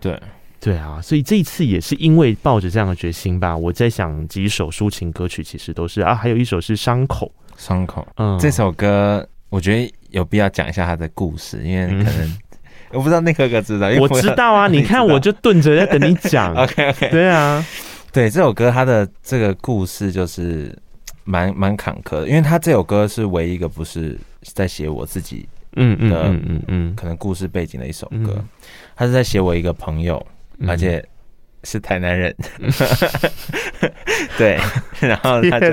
[0.00, 0.18] 对。
[0.62, 12.38] 对啊，所以这一次也是因为抱着这样的决心吧，我在想几首抒情歌曲其实都是啊，还有一首是伤口，伤口，嗯，这首歌我觉得有必要讲一下它的故事，因为可能、嗯。
[12.92, 14.68] 我不知道那哥哥 知道，我知道啊！
[14.68, 16.54] 你看，我就蹲着在等你讲。
[16.58, 17.64] OK OK，对啊，
[18.12, 20.76] 对这首歌，它的这个故事就是
[21.24, 28.42] 蛮蛮坎坷的，因为它这首歌是唯一一个不是在写我自己，嗯嗯嗯嗯嗯，可能故事背景的一首歌，
[28.96, 30.24] 他是在写我一个朋友，
[30.66, 31.04] 而且
[31.62, 32.34] 是台南人，
[34.40, 34.58] 对，
[35.06, 35.66] 然后他就，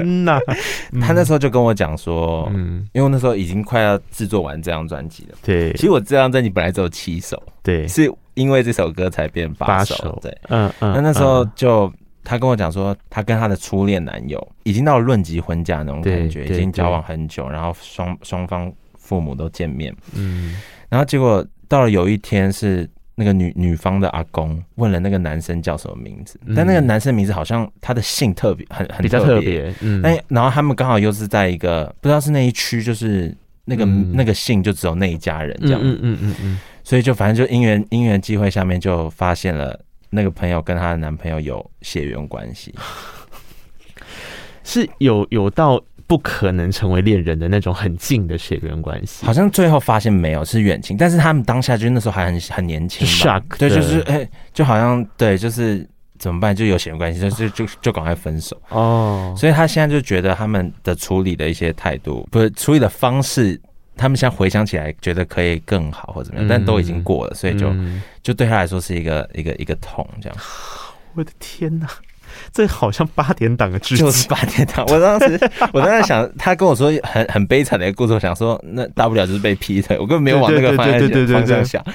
[1.00, 11.92] 他那时候就跟我讲说，嗯，因为那时候已经快要制作完这张专辑了，对，其实我这张专辑本来只有七首，对，是因为这首歌才变八首，对，嗯嗯，那那时候就
[12.24, 20.58] 他跟我讲说，他跟他的初恋男友已经到了论及婚嫁那种感觉，已经交往很久，然后双双方父母都见面，嗯，
[20.90, 22.90] 然后结果到了有一天是。
[23.20, 39.80] 那个女女方的阿公问了那个男生叫什么名字，但那个男生名字好像他的姓特别很很比较特别，嗯，哎，然后他们刚好又是在一个不知道是那一区，就是那个那个姓就只有那一家人这样，嗯嗯嗯嗯，所以就反正就因缘因缘际会下面就发现了
[40.12, 42.76] 那个朋友跟她的男朋友有血缘关系，
[44.64, 45.84] 是有有到。
[46.08, 55.86] 不可能成为恋人的那种很近的血缘关系，好像最后发现没有是远亲，但是他们当下就那时候还很很年轻，shock，对，就是哎、欸，就好像对，就是
[56.18, 59.36] 怎么办，就有血缘关系，就就就就赶快分手哦。
[59.38, 63.60] 所以他现在就觉得他们的处理的一些态度，不是处理的方式，
[63.98, 67.76] 他们现在回想起来觉得可以更好或怎么样，但都已经过了，所以就
[68.24, 70.38] 就对他来说是一个一个一个痛这样。
[71.16, 71.90] 我的天哪！
[72.58, 74.84] 这好像八点档的剧情，就是八点档。
[74.88, 75.40] 我当时，
[75.72, 81.86] 我当时想，他跟我说很很悲惨的一个故事，我想说，那大不了就是被劈腿，我根本没有往那个方向方向想。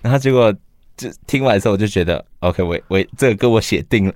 [0.00, 0.50] 然后结果
[0.96, 4.14] 就听完之后，我就觉得，OK，我我这个歌我写定了，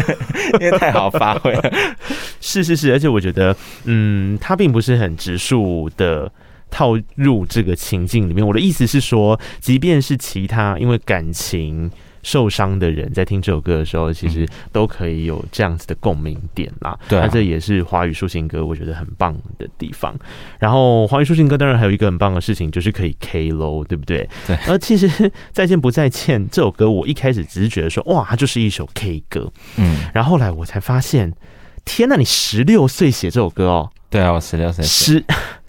[0.58, 1.70] 因为太好发挥了。
[2.40, 6.32] 是是是，而且我觉得，嗯，他并不是很直述的
[6.70, 8.46] 套入这个情境里面。
[8.46, 11.90] 我的意思是说，即便是其他因为感情。
[12.22, 16.98] 受伤的人在听这首歌的时候，其实都可以有这样子的共鸣点啦。
[17.08, 20.14] 对、啊，那这也是华语抒情歌，我觉得很棒的地方。
[20.58, 24.28] 然后华语抒情歌当然还有一个很棒的事情，就是可以 K 喽，对不对？
[24.46, 24.56] 对。
[24.68, 29.50] 而其实再见不再见这首歌，我一开始只是觉得说，哇，它就是一首 K 歌。
[29.76, 30.04] 嗯。
[30.14, 31.32] 然后后来我才发现，
[31.84, 33.90] 天呐，你十六岁写这首歌哦？
[34.08, 34.84] 对啊，我十六岁。
[34.84, 35.24] 十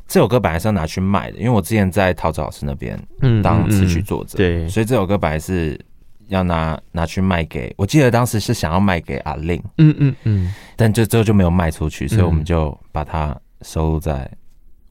[0.07, 2.99] 这首歌本来是要拿去卖的，因为我之前在陶子老师那边
[3.41, 5.79] 当词曲作者，对，所以这首歌本来是。
[6.27, 14.29] 要拿拿去卖给，我记得当时是想要卖给阿令，嗯嗯嗯，但就之后就没有卖出去，所以我们就把它收录在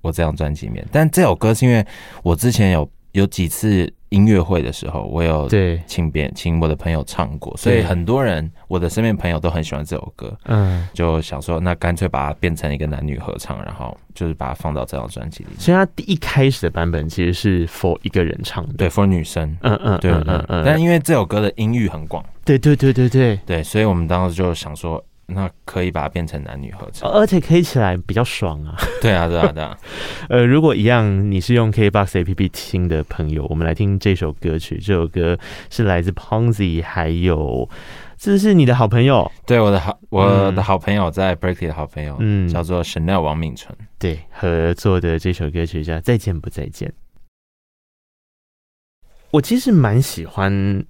[0.01, 0.87] 我这张专辑里面。
[0.93, 1.85] 但这首歌是因为
[2.23, 3.93] 我之前有有几次。
[4.13, 5.49] 音乐会的时候，我有
[5.87, 15.51] 请别请我的朋友唱过，所以很多人我的身边朋友都很喜欢这首歌，嗯，就想说那干脆把它变成一个男女合唱，然后就是把它放到这张专辑里。
[15.59, 20.63] 所以它第一开始的版本其实是 for 一个人唱的，对，for 女生，嗯嗯，对嗯嗯。
[20.63, 25.03] 但因为这首歌的音域很广，对对对对对对，所以我们当时就想说。
[25.35, 28.77] 那可以把它变成男女合唱，而且 K 起来比较爽啊！
[29.01, 29.77] 对啊，对啊，对啊。
[30.29, 34.79] 呃，如果一样，你是用 KBox APP 听的朋友，我们来听这首歌曲。
[34.79, 35.39] 这首歌
[35.71, 37.69] 是来自 Pongzi，还有
[38.17, 46.89] 这是你的好朋友，对，我的好，我的好朋友在 Berkeley 的好朋友，嗯，叫做 Chanel 王敏淳，对，合作的这首歌曲叫《再见不再见》。
[49.31, 50.85] 我其实蛮喜欢。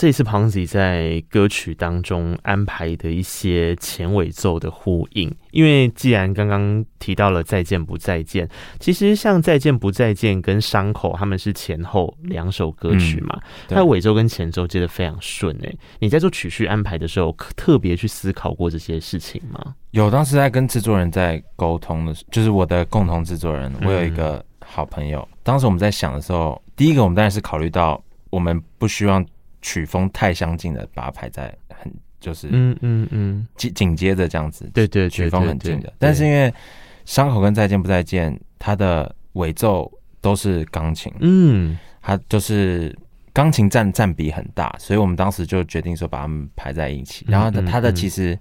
[0.00, 8.48] 这次 Pongzi 在歌曲当中安排的一些前尾奏的呼应，因为既然刚刚提到了再见不再见，
[8.78, 13.38] 其实像再见不再见跟伤口他们是前后两首歌曲嘛，
[13.68, 15.78] 它的尾奏跟前奏接的非常顺诶。
[15.98, 19.74] 你在做曲序安排的时候，特别去思考过这些事情吗？
[19.90, 29.22] 有，当时在跟制作人在沟通的，就是我的共同制作人，我有一个好朋友，当时我们在想的时候，第一个我们当然是考虑到我们不希望。
[29.62, 35.92] 曲风太相近的，把它排在很就是嗯嗯嗯紧紧接着这样子，对对，曲风很近的。
[35.98, 36.52] 但是因为
[37.04, 39.90] 伤口跟再见不再见，它的尾奏
[40.20, 42.94] 都是钢琴，嗯，它就是
[43.32, 47.24] 钢琴占占比很大，所以我们当时就决定说把它们排在一起。
[47.28, 48.38] 然后它它的其实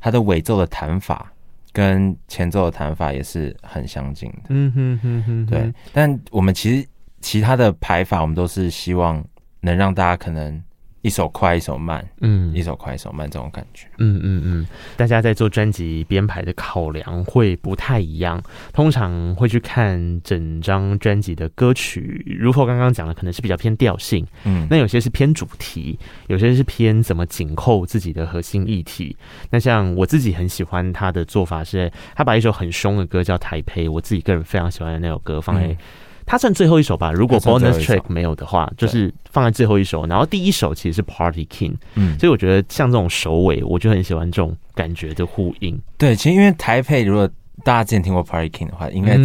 [0.00, 1.30] 它的尾奏的弹法
[1.72, 5.72] 跟前奏的弹法也是很相近的，嗯哼哼哼，对。
[5.92, 6.88] 但我们其实
[7.20, 9.22] 其他的排法，我们都是希望。
[9.62, 10.62] 能让大家可能
[11.00, 14.66] 一首快一首慢，嗯，一首快一首慢这种感觉，嗯嗯嗯。
[14.96, 18.40] 大家在做专辑编排的考量会不太一样，
[18.72, 25.98] 通常会去看整张专辑的歌曲，如果刚刚讲的可能是比较偏调性，嗯，那有些是偏主题，
[26.28, 29.16] 有些是偏怎么紧扣自己的核心议题。
[29.50, 35.76] 那像我自己很喜欢他的做法是，他把一首很凶的歌叫《台北》，我自己个人非常喜欢的那首歌放在、
[36.22, 36.26] 嗯。
[36.26, 40.06] 他算最后一首吧，如果 bonus track 没有的话，就是放在最后一首。
[40.06, 45.78] 然后第一首其实是 Party King，嗯，所以我觉得像这种首尾，我就很喜欢这种感觉的呼应。
[45.98, 47.28] 对，其实因为台配，如果
[47.64, 49.18] 大家之前听过 Party King 的话，应该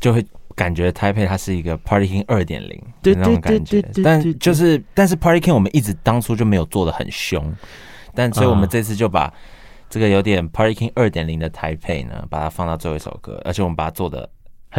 [0.00, 0.24] 就会
[0.54, 3.82] 感觉台配它是一个 Party King 二点零的那种感觉。
[4.02, 7.52] 但就是，但是 Party King 我们一直当初就没有做的很凶，
[8.14, 9.32] 但所以我们这次就把
[9.90, 14.28] 这个有点 Party King 二点零的台配呢，把它放到最后一首歌，而且我们把它做的。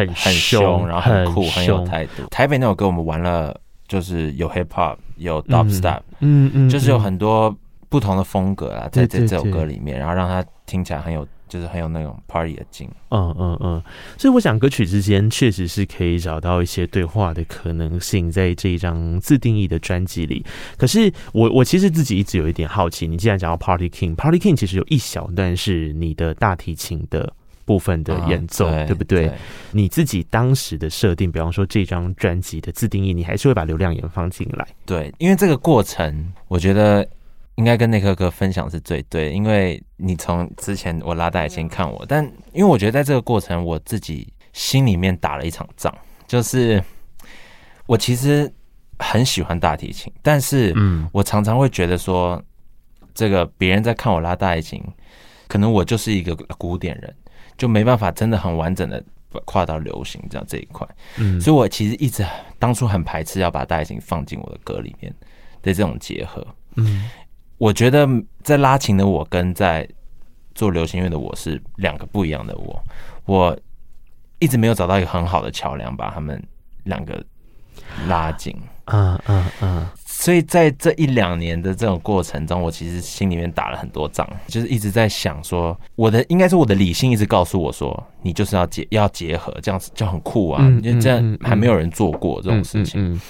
[0.06, 2.24] 很很凶，然后很酷，很，很有态度。
[2.30, 7.54] 台北那首歌我们玩了，就是有 hip hop，有 dubstep，嗯嗯，就是有很多
[7.88, 11.26] 不同的风格啊，在这这首歌里面，然后让它听起来很有。
[11.48, 13.82] 就是很有那种 party 的劲，嗯嗯嗯，
[14.18, 20.44] 所以我想歌曲之间确实是可以找到一些对话的可能性，在这一张自定义的专辑里。
[20.76, 27.32] 可是我我其实自己一直有一点好奇，你既然讲到 Party King，Party King 其实有一小段是你的大提琴的
[27.68, 29.26] 部分的演奏，啊、对，对不对？
[29.28, 29.34] 对，
[29.70, 34.66] 你自己当时的设定，比方说这张专辑的自定义，你还是会把流量也放进来？
[34.84, 37.06] 对，因为这个过程，我觉得。
[37.58, 45.92] 应该跟内克哥分享是最对，因为你从之前我拉大提琴看我，但因为我觉得在这个过程，我自己心里面打了一场仗，
[46.28, 46.80] 就是
[47.86, 48.48] 我其实
[49.00, 52.40] 很喜欢大提琴，但是嗯，我常常会觉得说，
[53.12, 54.80] 这个别人在看我拉大提琴，
[55.48, 57.12] 可能我就是一个古典人，
[57.58, 59.04] 就没办法真的很完整的
[59.44, 60.88] 跨到流行这样这一块，
[61.18, 62.24] 嗯，所以我其实一直
[62.58, 65.14] 当初很排斥要把大提琴放进我的歌里面
[65.60, 66.46] 的这种结合，
[66.76, 67.10] 嗯。
[67.58, 68.08] 我觉得
[68.44, 69.86] 在拉琴的我跟在
[70.54, 72.80] 做流行乐的我是两个不一样的我，
[73.24, 73.58] 我
[74.38, 76.40] 一直没有找到一个很好的桥梁把他们
[76.84, 77.20] 两个
[78.06, 78.56] 拉近。
[78.84, 79.86] 嗯嗯嗯。
[80.20, 93.20] 所以在这一两年的这种过程中，我其实心里面打了很多仗，就是一直在想说，我的应该是我的理性一直告诉我说，你就是要结要结合，这样子就很酷啊，因为这样还没有人做过这种事情。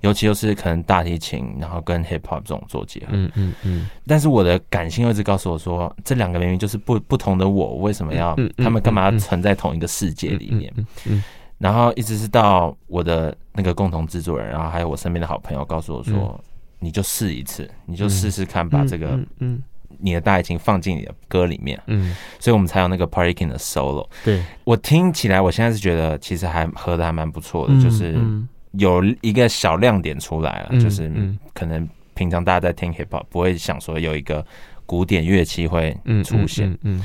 [0.00, 3.88] 尤其又是可能大提琴，然后跟 hip hop 这种做结合，嗯嗯嗯。
[4.04, 10.74] 但是我的感性一直告诉我说，这两个明明就是不不同的我，为什么要他们干嘛要存在同一个世界里面？
[11.06, 11.22] 嗯。
[11.62, 16.38] 然后一直是到我的那个共同制作人，然后还有我身边的好朋友告诉我说，
[16.80, 19.62] 你就试一次，你就试试看把这个嗯
[19.98, 22.16] 你的大提琴放进你的歌里面，嗯。
[22.40, 24.06] 所以我们才有那个 Party King 的 solo。
[24.24, 28.18] 对，我听起来，我现在是觉得其实还合的还蛮不错的，就是。
[28.78, 31.12] 有一个小亮点出来了，就是
[31.52, 34.42] 可能平常大家在听 hip hop 不会想说有一个
[34.86, 35.94] 古典乐器会
[36.24, 37.04] 出现，嗯，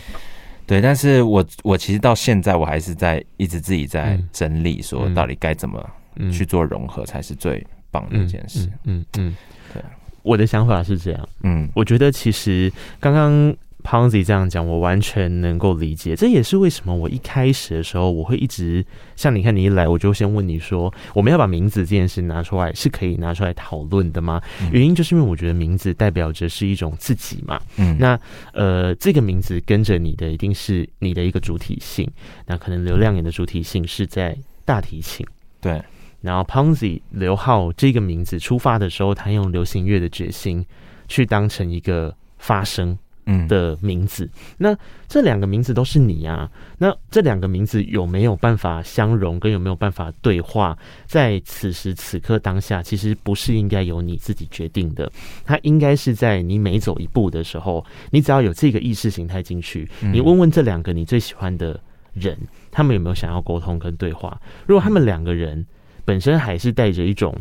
[0.68, 0.80] 对。
[0.80, 5.84] 但是我我其实到现在我还是在一直自己在整理，说到底该怎么
[6.32, 8.70] 去做融合才是最棒的一件事。
[8.84, 9.36] 嗯嗯，
[9.74, 9.82] 对。
[10.22, 13.55] 我的想法是这样，嗯，我觉得其实刚刚。
[13.88, 16.13] Ponsy 这样讲，我完全能够理解。
[16.13, 18.85] 这也是为什么我一开始的时候，我会一直
[19.15, 24.41] 像你看，你一来我就先问你说，我们要把名字这件事拿出来，是可以拿出来讨论的吗？
[24.73, 27.57] 原因就是因为我觉得名字代表着是一种自己嘛。
[27.77, 28.19] 嗯，那
[28.51, 32.05] 呃，这个名字跟着你的一定是你的一个主体性。
[32.45, 35.25] 那可能流量眼的主体性是在大提琴，
[35.61, 35.81] 对。
[36.19, 40.65] 然后 Ponzi 刘浩这个名字出发的时候，他用流行乐的决心
[41.07, 42.97] 去当成一个发声。
[43.30, 44.75] 嗯的名字，那
[45.07, 46.49] 这两个名字都是你啊。
[46.78, 50.78] 那这两个名字有没有办法相融，跟有没有办法对话？
[51.05, 55.11] 在此时此刻当下，其实不是应该由你自己决定的，
[55.43, 61.78] 它应该是在你每走一步的时候，你只要有这个意识形态进去，你问问这两个你最喜欢的
[62.13, 62.38] 人，
[62.71, 64.39] 他们有没有想要沟通跟对话？
[64.65, 65.65] 如果他们两个人
[66.05, 67.36] 本身还是带着一种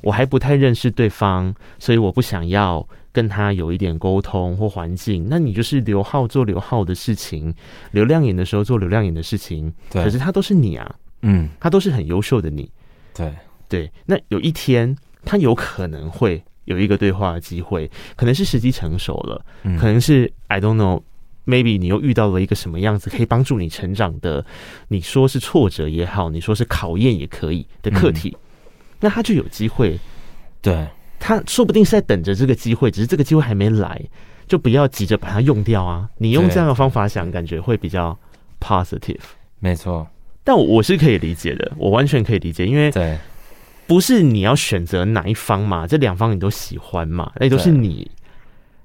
[0.00, 2.86] 我还不太认识对方，所以我不想要。
[3.16, 7.54] 跟他有一点沟通或环境，那你就是刘浩做刘浩的事情，
[7.92, 9.72] 流量眼的时候做流量眼的事情。
[9.88, 12.70] 对，可是他都是你啊，嗯，他都是很优秀的你。
[13.14, 13.32] 对
[13.70, 14.94] 对，那有一天
[15.24, 24.44] 他有可能会有一个对话的机会，可能是时机成熟了，嗯，可能是 I don't know，maybe 你又遇到了一个什么样子可以帮助你成长的，
[24.88, 28.40] 你说是挫折也好，你说是考验也可以的课题，嗯，
[29.00, 29.98] 那他就有机会，
[30.60, 30.86] 对。
[31.18, 34.00] 他说不定是在等着这个机会，只是这个机会还没来，
[34.46, 36.08] 就不要急着把它用掉啊！
[36.18, 38.16] 你用这样的方法想，感觉会比较
[38.60, 39.20] positive。
[39.58, 40.06] 没错，
[40.44, 43.18] 但我是可以理解的，我完全可以理解，因为对，
[43.86, 48.10] 不是你要选择哪一方嘛，这两方你都喜欢嘛，那都是你。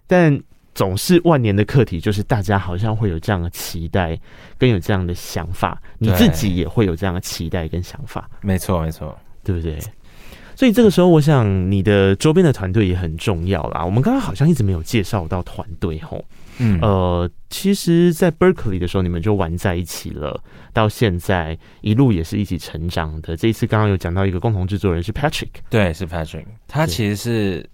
[0.08, 0.42] 但
[0.74, 4.18] 总是万年的课题，就是大家好像会有这样的期待，
[4.58, 8.30] 跟有这样的想法，你自己也会有这样的期待跟想法。
[8.42, 9.78] 没错，没错，对不对？
[10.62, 13.84] 所以这个时候，我想你的周边的团队也很重要啦。
[13.84, 16.24] 我们刚刚好像一直没有介绍到团队吼，
[16.60, 20.40] 嗯，呃，其实，在 Berkeley 的时候，你们就玩在一起了，
[20.72, 23.36] 到现在一路也是一起成长的。
[23.36, 27.68] 这一次刚刚有讲到一个共同制作人是 Patrick，对，是 Patrick，他其实是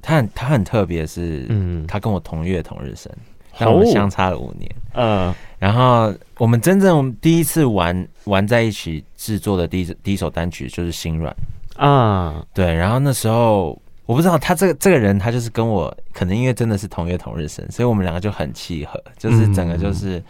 [0.00, 3.12] 他很他很特别，是嗯，他跟我同月同日生，
[3.58, 11.34] 但我们相差了五年，嗯，然后我们真正第一次玩玩在一起制作的第一第一首单曲就是心软。
[11.76, 20.22] 啊，对，然后那时候我不知道他这个这个人，他就是跟我可能因为真的是同月同日生，所以我们两个就很契合，就是整个就是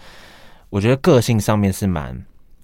[0.70, 2.16] 我觉得个性上面是蛮，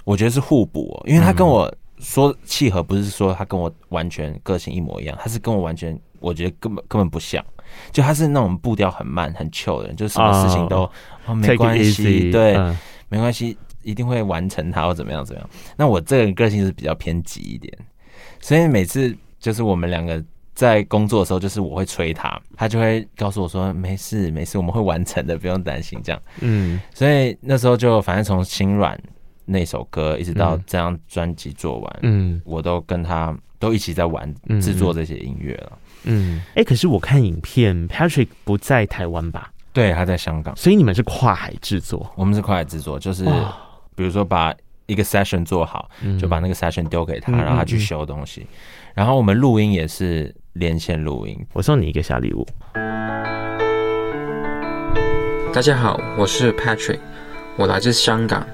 [0.04, 7.44] 我觉得是互补哦，因为他跟我说契合，不是说他跟我完全个性一模一样，他是跟我完全我觉得根本根本不像，
[7.92, 10.90] 就他是那种步调很慢、很 chill 的人，就什么事情都、oh,
[11.26, 12.74] 哦没关系，对，uh.
[13.08, 15.50] 没关系，一定会完成它或怎么样怎么样。
[15.76, 17.72] 那我这个人个性是比较偏急一点，
[18.42, 20.22] 所以每次就是我们两个。
[20.54, 28.94] 在工作的时候，就是我会催他，他就会告诉我说：“没事，没事，我们会完成的，不用担心。”这样，嗯，所以那时候就反正从《心软》
[29.46, 39.50] 那首歌一直到这张专辑做完，嗯，我都跟他都一起在玩制作这些音乐了，嗯，哎、欸，可是我看影片，Patrick 不在台湾吧？
[39.72, 43.24] 对，他在香港，所以你们是跨海制作，我们是跨海制作，就是
[43.96, 44.54] 比如说把
[44.92, 45.88] 一个 session 做好，
[46.20, 48.46] 就把那个 session 丢给他，让他去修东西，
[48.94, 50.34] 然后我们录音也是。
[50.54, 52.46] 连线录音，我送你一个小礼物。
[55.50, 56.98] 大家好，我是 Patrick，
[57.56, 58.46] 我来自香港，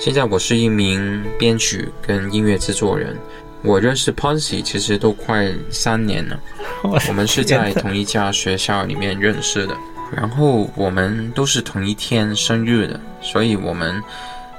[0.00, 3.14] 现在我是一名编曲跟音乐制作人。
[3.62, 6.40] 我认识 Ponzi 其实都快三年了，
[7.06, 9.76] 我们是在同一家学校里面认识的，
[10.16, 14.02] 然后我们都是同一天生日的，所以我们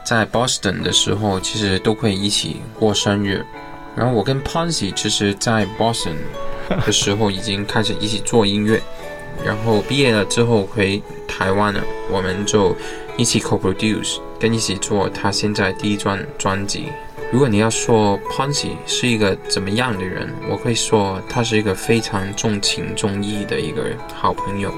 [0.07, 3.45] 在 Boston 的时候其实都会一起过生日。
[3.93, 6.15] 然后我跟 Ponzi 其实，在 Boston
[6.85, 8.81] 的时候已经开始一起做音乐，
[9.43, 12.73] 然后毕业了之后回台湾了，我们就
[13.17, 16.85] 一起 co-produce，跟一起做他现在第一张专辑。
[17.29, 23.83] 如果你要说 Ponzi 是一个怎么样的人，我会说他是一个非常重情重义的一个
[24.15, 24.73] 好朋友，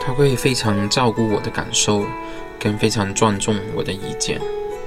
[0.00, 2.06] 他会非常照顾我的感受，
[2.64, 4.40] 跟非常尊重我的意见。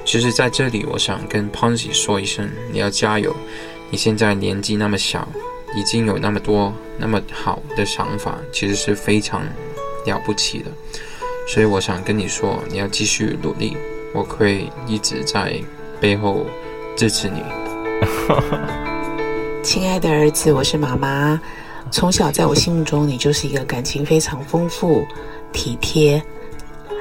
[0.04, 3.36] 其实在这里，我想跟 Ponzi 说一声，你要加油！
[3.92, 5.28] 你现在年纪那么小，
[5.76, 9.44] 已经有那么多那么好的想法，其实是非常
[10.06, 10.72] 了不起的。
[11.48, 13.78] 所以我想跟你说，你要继续努力，
[14.12, 15.54] 我会一直在
[16.02, 16.48] 背后
[16.96, 17.44] 支持你。
[19.62, 21.40] 亲爱的儿子，我是妈妈。
[21.92, 25.06] 从小在我心目中，你就是一个感情非常丰富、
[25.54, 26.22] 体贴，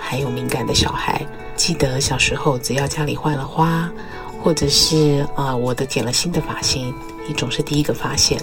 [0.01, 1.25] 还有敏感的小孩。
[1.57, 3.91] 记得小时候，只要家里换了花，
[4.43, 6.95] 或者是啊、我的剪了新的发型，
[7.27, 8.41] 你总是第一个发现。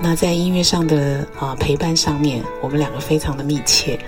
[0.00, 3.98] 那在音乐上的啊、陪伴上面，我们两个非常的密切，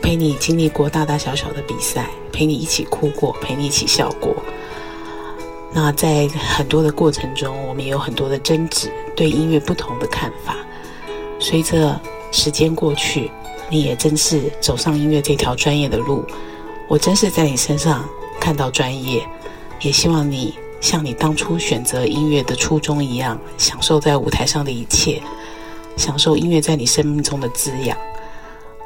[0.00, 4.36] 陪你经历过大大小小的比赛，陪你一起哭过，陪你一起笑过。
[5.72, 10.56] 那在很多的过程中，我们也有很多的争执，对音乐不同的看法。
[11.38, 12.00] 随着
[12.30, 13.30] 时间过去，
[13.68, 16.24] 你也真是走上音乐这条专业的路。
[16.88, 18.08] 我真是在你身上
[18.40, 19.26] 看到专业，
[19.80, 25.20] 也希望你像你当初选择音乐的初衷一样，享受在舞台上的一切，
[25.96, 27.96] 享受音乐在你生命中的滋养。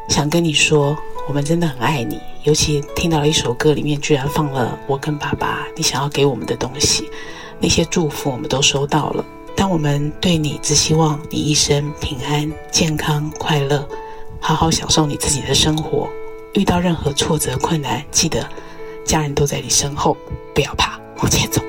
[0.08, 0.96] 想跟你说，
[1.28, 7.08] 我们真的很爱你，尤其听到了一首歌里面居然放了我跟爸爸你想要给我们的东西，
[7.60, 9.24] 那些祝福我们都收到了。
[9.54, 13.86] 但我们对你只希望你一生平安、健康、快乐，
[14.40, 16.08] 好好享受你自己的生活。
[16.54, 18.48] 遇到任何挫折困难，记得
[19.04, 20.16] 家人都在你身后，
[20.54, 21.62] 不要怕，往前走。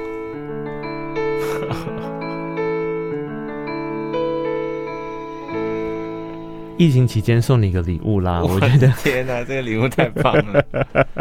[6.81, 10.65] 疫情期间送你一个礼物啦，我觉得天哪，这个礼物太棒了！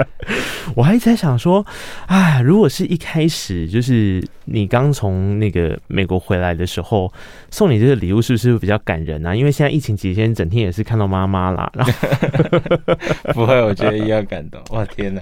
[0.74, 1.62] 我还在想说，
[2.06, 7.12] 啊，如果是一开始就是你刚从那个美国回来的时候
[7.50, 9.36] 送你这个礼物，是不是比较感人啊？
[9.36, 11.92] 因为现在疫情期间，整天也是看到妈妈啦，然后
[13.34, 14.58] 不会，我觉得一样感动。
[14.70, 15.20] 哇，天哪，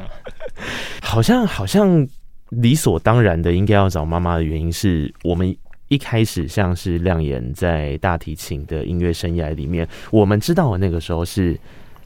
[1.03, 2.07] 好像好像
[2.51, 5.57] 理所当然的应该要找妈妈的原因是我们。
[5.89, 11.59] 一开始像是亮眼在大提琴的音乐生涯里面，我们知道的那个时候是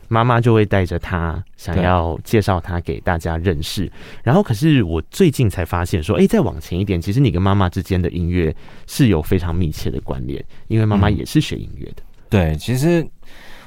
[0.08, 3.90] 妈妈就会带着他，想要介绍他给大家认识。
[4.22, 8.54] 然后，可是我最近才发现说，哎，再往前一点，其实你跟妈妈之间的音乐
[8.86, 12.02] 是有非常密切的关联，因为妈妈也是学音乐的。
[12.28, 13.06] 对，其实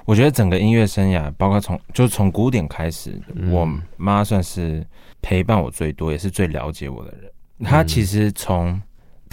[0.06, 4.86] 我觉得整个音乐生涯，包括从就是从古典开始，我妈算是
[5.22, 7.32] 陪伴我最多，也是最了解我的人。
[7.64, 8.80] 她其实从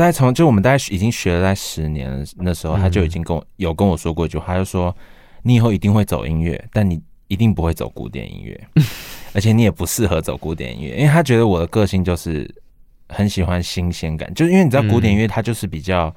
[0.02, 4.92] 大概从就我们大概已经学了大概十年了，那时候他就已经跟我有跟我说过一句话，他就说
[5.42, 8.60] 你以后一定会走音乐，但你一定不会走古典音乐，
[9.32, 12.52] 而且你也不适合走古典音乐，因为他觉得我的个性就是
[13.10, 16.12] 很喜欢新鲜感，就是因为你知道古典音乐它就是比较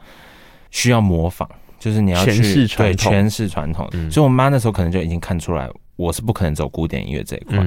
[0.72, 7.60] 需要模仿，就是你要去对诠释传统，所以我妈那时候可能就已经看出来我是不可能走古典音乐这一块，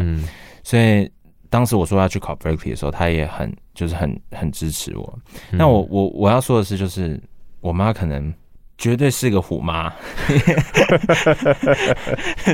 [0.65, 1.09] 所以。
[1.51, 5.19] 当时我说要去考 Berkeley 的时候，他也很就是很很支持我。
[5.51, 7.21] 那我我我要说的是，就是
[7.61, 8.33] 我妈可能
[8.77, 9.93] 绝对是个虎妈。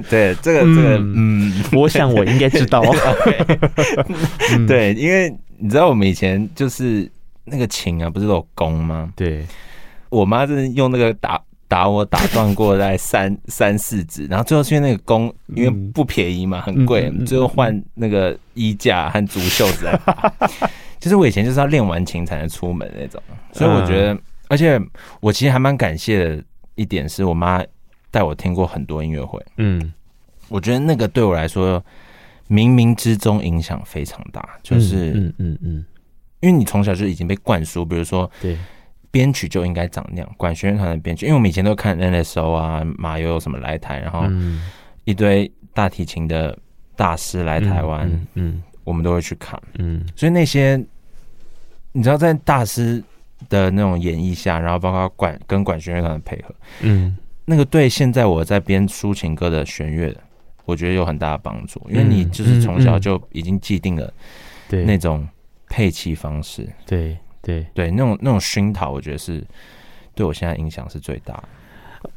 [0.08, 2.82] 对，这个这个，嗯，我想我应该知道。
[4.68, 7.10] 对，因为你知道我们以前就是
[7.44, 9.12] 那个琴啊，不是都有弓吗？
[9.16, 9.44] 对，
[10.08, 11.40] 我妈是用那个打。
[11.74, 20.32] 打我打断过在三三四指，然后最后是因为那个弓因为不便宜嘛，很贵，最后换那个衣架和竹袖子来打。
[21.00, 23.20] 就是我以前就是要练完琴才能出门那种，
[23.50, 24.16] 所以我觉得，
[24.46, 24.80] 而且
[25.18, 26.44] 我其实还蛮感谢的
[26.76, 27.60] 一点是我妈
[28.12, 29.92] 带我听过很多音乐会，嗯，
[30.48, 31.84] 我觉得那个对我来说
[32.48, 35.84] 冥冥之中影响非常大，就是嗯嗯嗯，
[36.38, 38.56] 因为你从小就已经被灌输，比如说对。
[39.14, 44.24] 编曲就应该长那样，管弦乐团的编曲，因为我们以前都看 NSO 啊，马友友什么来台，然后
[45.04, 46.58] 一堆大提琴的
[46.96, 50.74] 大师来台湾，嗯，嗯，我们都会去看，嗯，所以那些
[51.92, 53.00] 你知道，在大师
[53.48, 60.12] 的那种演绎下，然后包括管跟管弦乐团的配合，嗯，那个对现在我在编抒情歌的弦乐，
[60.64, 64.12] 我觉得有很大的帮助，因为你就是从小就已经既定了
[64.68, 64.82] 对。
[64.84, 65.24] 那种
[65.68, 67.16] 配器方式，对。
[67.44, 69.44] 对对，那种那种熏陶，我觉得是
[70.14, 71.44] 对我现在影响是最大的。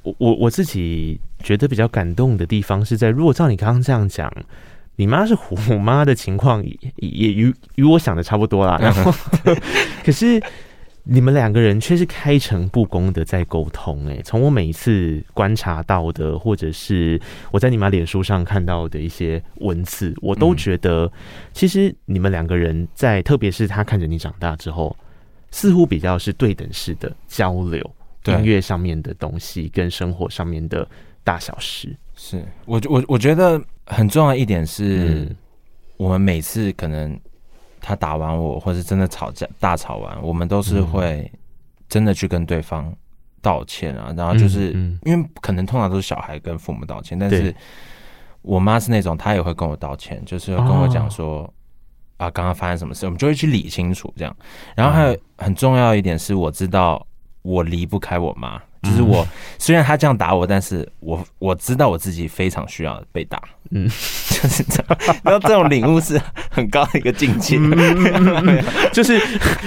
[0.04, 4.32] 我我我自己觉得比较感动的地方是在，如果照你刚刚这样讲，
[4.96, 8.80] 你妈是虎妈的情况，也也与与我想的差不多啦。
[8.82, 9.14] 然后，
[10.04, 10.42] 可是。
[11.10, 17.18] 你们两个人却是开诚布公的在沟通，哎，从我每一次观察到的，或者是
[17.50, 21.10] 我在你妈脸书上看到的一些文字，我都觉得，
[21.54, 24.94] 其实你们两个人在，特别是他看着你长大之后，
[25.52, 27.84] 似乎比较是对等式的交流，
[28.26, 30.88] 音乐上面的东西跟生活上面的
[31.24, 31.96] 大小事。
[32.16, 35.28] 是我我我觉得很重要一点是，
[35.98, 37.20] 我们每次可能。
[37.80, 41.32] 他打完我，或是真的吵架大吵完，我们都是会
[41.88, 42.94] 真的去跟对方
[43.40, 44.14] 道歉啊。
[44.18, 44.72] 然后就是
[45.04, 47.56] 因为可能通常都是小孩跟父母道歉，但是
[48.42, 51.54] 我妈是那种，她也会跟我道歉，就是跟我讲说
[52.18, 54.36] 啊，刚刚发生什么事，我们就会去理清楚这样。
[54.76, 57.06] 然后还有很重要一点是，我知道
[57.42, 58.62] 我离不开我妈。
[58.84, 63.42] 就是我，虽然她这样打我，但是我我知道我自己非常需要被打，
[63.72, 63.86] 嗯，
[64.30, 65.18] 就是这样。
[65.24, 67.58] 然后这种领悟是很高的一个境界，
[68.94, 69.20] 就是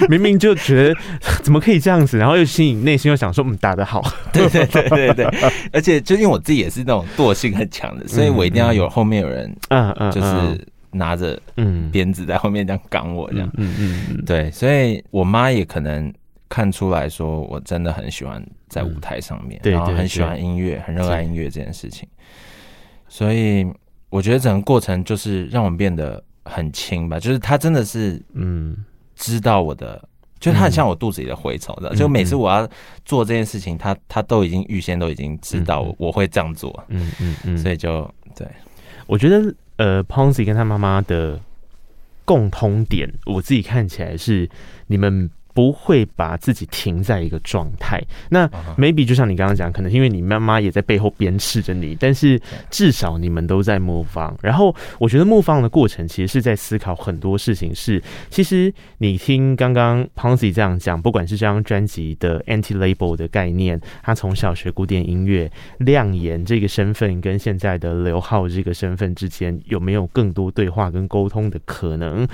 [0.07, 0.95] 明明就觉得
[1.43, 5.51] 怎么可以这样子，然后又心里内心又想说，嗯，打得好， 对对对对对。
[5.73, 16.13] 而且就因为我自己也是那种惰性很强的，所以我一定要有后面有人，嗯嗯，就是拿着嗯鞭子在后面这样赶我这样，嗯嗯嗯，对，所以我妈也可能。
[16.53, 22.05] 看出来说，我真的很喜欢在舞台上面，然后很喜欢音乐，很热爱音乐这件事情。
[23.07, 23.65] 所以
[24.09, 27.17] 我觉得整个过程就是让我们变得很轻吧。
[27.17, 28.75] 就是她真的是，嗯，
[29.15, 30.05] 知道我的，
[30.41, 31.95] 就他很像我肚子里的蛔虫的。
[31.95, 32.67] 就每次我要
[33.05, 36.83] 做这件事情，他他都已经预先都已经知道我会这样做。
[36.89, 37.57] 嗯嗯嗯。
[37.57, 38.45] 所以就对，
[39.07, 41.41] 我觉得呃，Ponzi 跟他妈妈的
[42.23, 44.47] 共通点，我自己看起来是
[44.85, 45.31] 你们。
[45.53, 48.01] 不会把自己停在一个状态。
[48.29, 48.47] 那
[48.77, 52.39] maybe 就像你刚刚讲，可能因为你妈妈也在背后鞭笞着你，但是
[52.69, 54.35] 至少你们都在 move on。
[54.41, 57.73] 然后我觉得 move on 的过程其实是在思考很多事情。
[57.73, 72.27] 是，其实你听刚刚 Ponsy 这样讲，不管是这张专辑的 anti label 的概念，他从小学古典音乐亮眼这个身份，跟现在的刘浩这个身份之间有没有更多对话跟沟通的可能？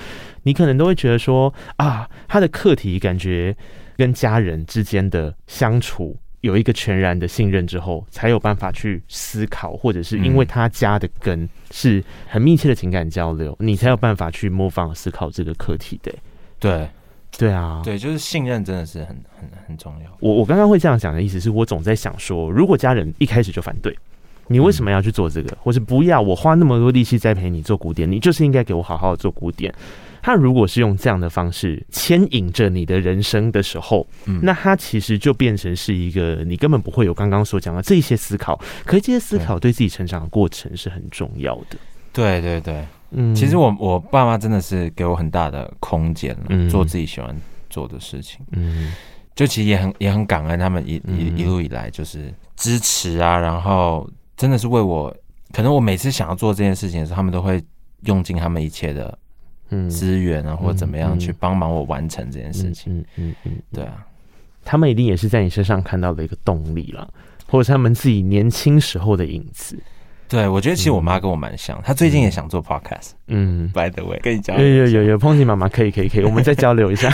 [0.48, 3.54] 你可能都会觉得说啊，他的课题感觉
[3.98, 16.10] 跟家人之间的相处有一个全然的信任之后，才有办法去思考，或者是因为他家的根是很密切的情感交流，你才有办法去模仿思考这个课题的。
[16.58, 16.88] 对，
[17.36, 20.10] 对啊，对，就是信任真的是很很很重要。
[20.20, 23.94] 我我刚刚会这样讲的意思是我总在想说，如果家人一开始就反对，
[24.46, 29.74] 你为什么要去做这个，或是不要我花那么多力气栽培你做古典，你就是应该给我好好的做古典。
[30.28, 38.54] 他如果是用这样的方式牵引着你的人生的时候，嗯，那他其实就变成是一个你根本不会有刚刚所讲的这些思考，
[38.84, 41.78] 可是这些思考对自己成长的过程是很重要的。
[42.12, 47.34] 对对对，嗯，其实我我爸妈真的是给我很大的空间，嗯，做自己喜欢
[47.70, 48.92] 做的事情，嗯，
[49.34, 54.06] 就其实也很也很感恩他们一一一路以来就是支持啊，然后
[54.36, 55.10] 真的是为我，
[55.54, 57.64] 可能我每次想要做这件事情的时候，他们都会
[58.02, 59.18] 用尽他们一切的。
[59.70, 62.98] 嗯，资源啊，或者怎么样去帮忙我完成这件事情？
[62.98, 64.06] 嗯嗯嗯，对啊，
[64.64, 67.08] 他们一定也是在你身上看到的一个动力了，
[67.46, 69.78] 或者是他们自己年轻时候的影子。
[70.28, 73.12] 对，我觉得其实我妈跟我蛮像，她最近也想做 podcast。
[73.28, 77.12] 嗯，by the way，跟你讲，有有有有，Ponsy 妈妈可以可以可以，我们再交流一下。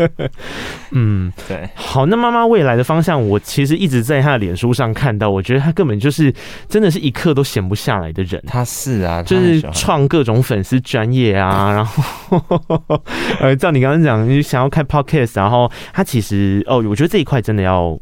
[0.92, 6.32] 嗯，对，好，那妈妈未来的方向，我其实一直在她的脸书上看到，我觉得她根本就是
[6.68, 8.42] 真的是一刻都闲不下来的人。
[8.46, 12.40] 她是啊，就是创各种粉丝专业啊，然后
[13.40, 17.98] 呃，照你刚刚讲，你想要开 podcast，然后她其实哦，我觉得这一块真的要。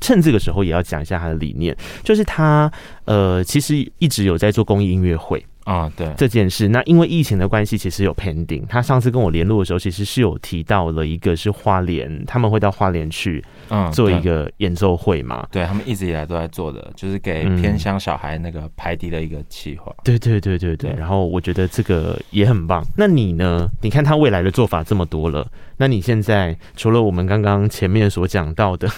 [0.00, 2.70] 趁这个时候也要讲一下他的理念，就是他
[3.04, 5.44] 呃，其实一直有在做公益音乐会。
[5.64, 8.66] 啊、哦，对这件事，那因为疫情的关系，其实有 pending。
[8.68, 15.46] 他上次跟我联络的时候，其实是有提到了一个是花莲，他们会到花莲去，嗯，做一个演奏会嘛。
[15.52, 19.94] 对，他们一直以来都在做的，就是给偏乡小孩那个排笛的一个计划。
[20.02, 20.90] 对对对对对。
[20.96, 22.82] 然后我觉得这个也很棒。
[22.96, 23.68] 那你呢？
[23.82, 25.46] 你看他未来的做法这么多了，
[25.76, 28.88] 那你现在除了我们刚刚前面所讲到的？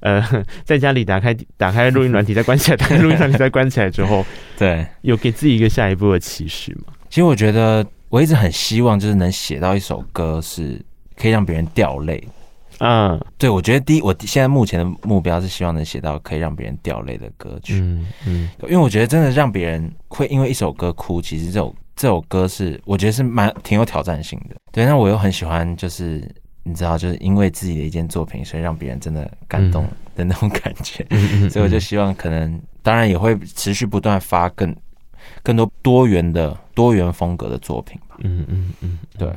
[0.00, 0.22] 呃，
[0.64, 4.24] 在家里打开打开录音软体，再关起来， 打开录音软体再关起来之后，
[4.58, 6.92] 对，有给自己一个下一步的期许吗？
[7.08, 10.80] 其实我觉得我一直很希望，就是能写到一首歌是
[11.16, 12.22] 可以让别人掉泪。
[12.78, 17.74] 嗯，对，我觉得第一，我现在目前的目标是希望能写到可以让别人掉泪的歌曲。
[17.74, 24.56] 嗯嗯，因为我觉得真的让别人会因为一首歌哭，其实这首这首歌是我觉得是蛮挺有挑战性的。
[24.72, 26.26] 对，那我又很喜欢就是。
[26.64, 29.84] 你知道，就是因为自己的一件作品，所以让别人真的感动
[30.14, 34.74] 的那种感觉，嗯、所以我就希望，可能当然也会持续不断发更
[35.42, 38.16] 更多多元的多元风格的作品吧。
[38.20, 39.28] 嗯嗯嗯，对。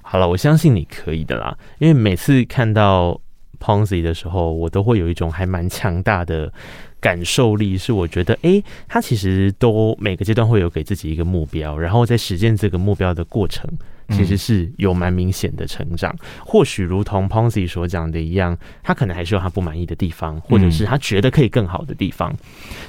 [0.00, 3.20] 好了，我相信你可以的啦，因为每次看到
[3.60, 6.50] Ponzi 的时候，我都会有一种还蛮强大的
[6.98, 13.68] 感受力，是我觉得，哎、欸，他其实都每个阶段会有给自己一个目标，然后在实践这个目标的过程。
[14.10, 22.34] 其实是有蛮明显的成长，或许如同 Ponzi 所讲的一样，他可能还是有他不满意的地方，或者是他觉得可以更好的地方。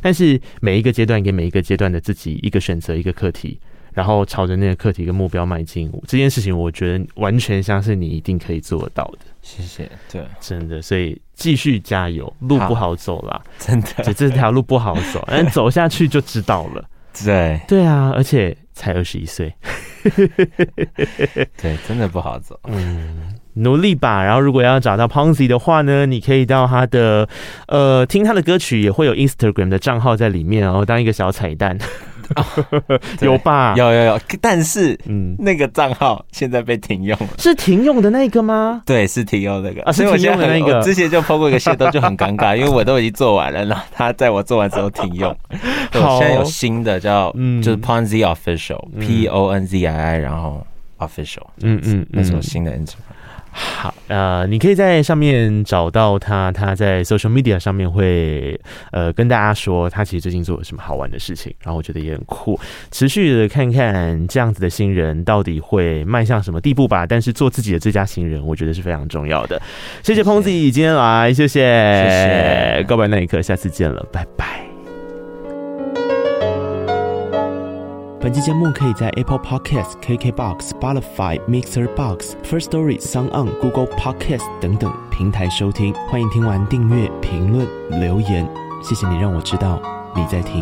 [0.02, 3.60] 但是每一个阶段给每一个阶段的自己一个选择，一个课题，
[3.94, 5.92] 然后朝着那个课题跟目标迈进。
[6.08, 9.20] 这件事情，我觉得完全相信你一定可以做得到的。
[9.42, 16.86] 谢谢，对，真的，所以继续加油，路 不好走啦，真的，这这条路不好走，但走下去就知道了。
[17.26, 19.54] 对，对啊，而且才二十一岁。
[21.62, 22.60] 对，真的不好走。
[22.66, 24.24] 嗯，努力吧。
[24.24, 27.28] 然后，如果要找到 Ponzi 的话呢，你可以到他的
[27.68, 31.78] 呃听他的歌曲，也会有 Instagram 的账号在里面，然后当一个小彩蛋。
[32.36, 33.74] 哦、 有吧？
[33.78, 38.82] 有有有，但是嗯，那个账号现在被停用了，是停用的那个吗？
[38.86, 40.82] 对，是停用那个啊，是停用的那个。
[40.82, 45.36] 之前就 po 过一个限动，就很尴尬， 因为我都已经做完了，然后他在我做完之后停用。
[45.92, 50.66] 好，现在有新的叫，嗯，就是 Ponzi Official P O N Z I I，然后
[50.98, 53.19] Official，嗯嗯，那是我新的 Instagram。
[53.62, 58.60] 好，呃，你可以在上面找到他，他在 social media 上面会
[58.92, 62.58] 呃跟大家说他其实最近做了什么好玩的事情，然后我觉得也很酷，
[62.90, 67.06] 持续的看看这样子的新人到底会迈向什么地步吧。
[67.06, 69.62] 但是做自己的最佳新人，我觉得是非常重要的。
[70.04, 72.10] 谢谢 Ponsy 今天来，谢谢，谢
[72.80, 74.69] 谢，告白那一刻，下次见了，拜拜。
[78.30, 85.92] 本期节目可以在 Apple Podcast、KKBox、Spotify、Mixer Box、First Story、SoundOn、Google Podcast 等等平台收听。
[86.08, 87.68] 欢迎听完订阅、评论、
[88.00, 88.48] 留言，
[88.84, 89.82] 谢谢你让我知道
[90.16, 90.62] 你在听。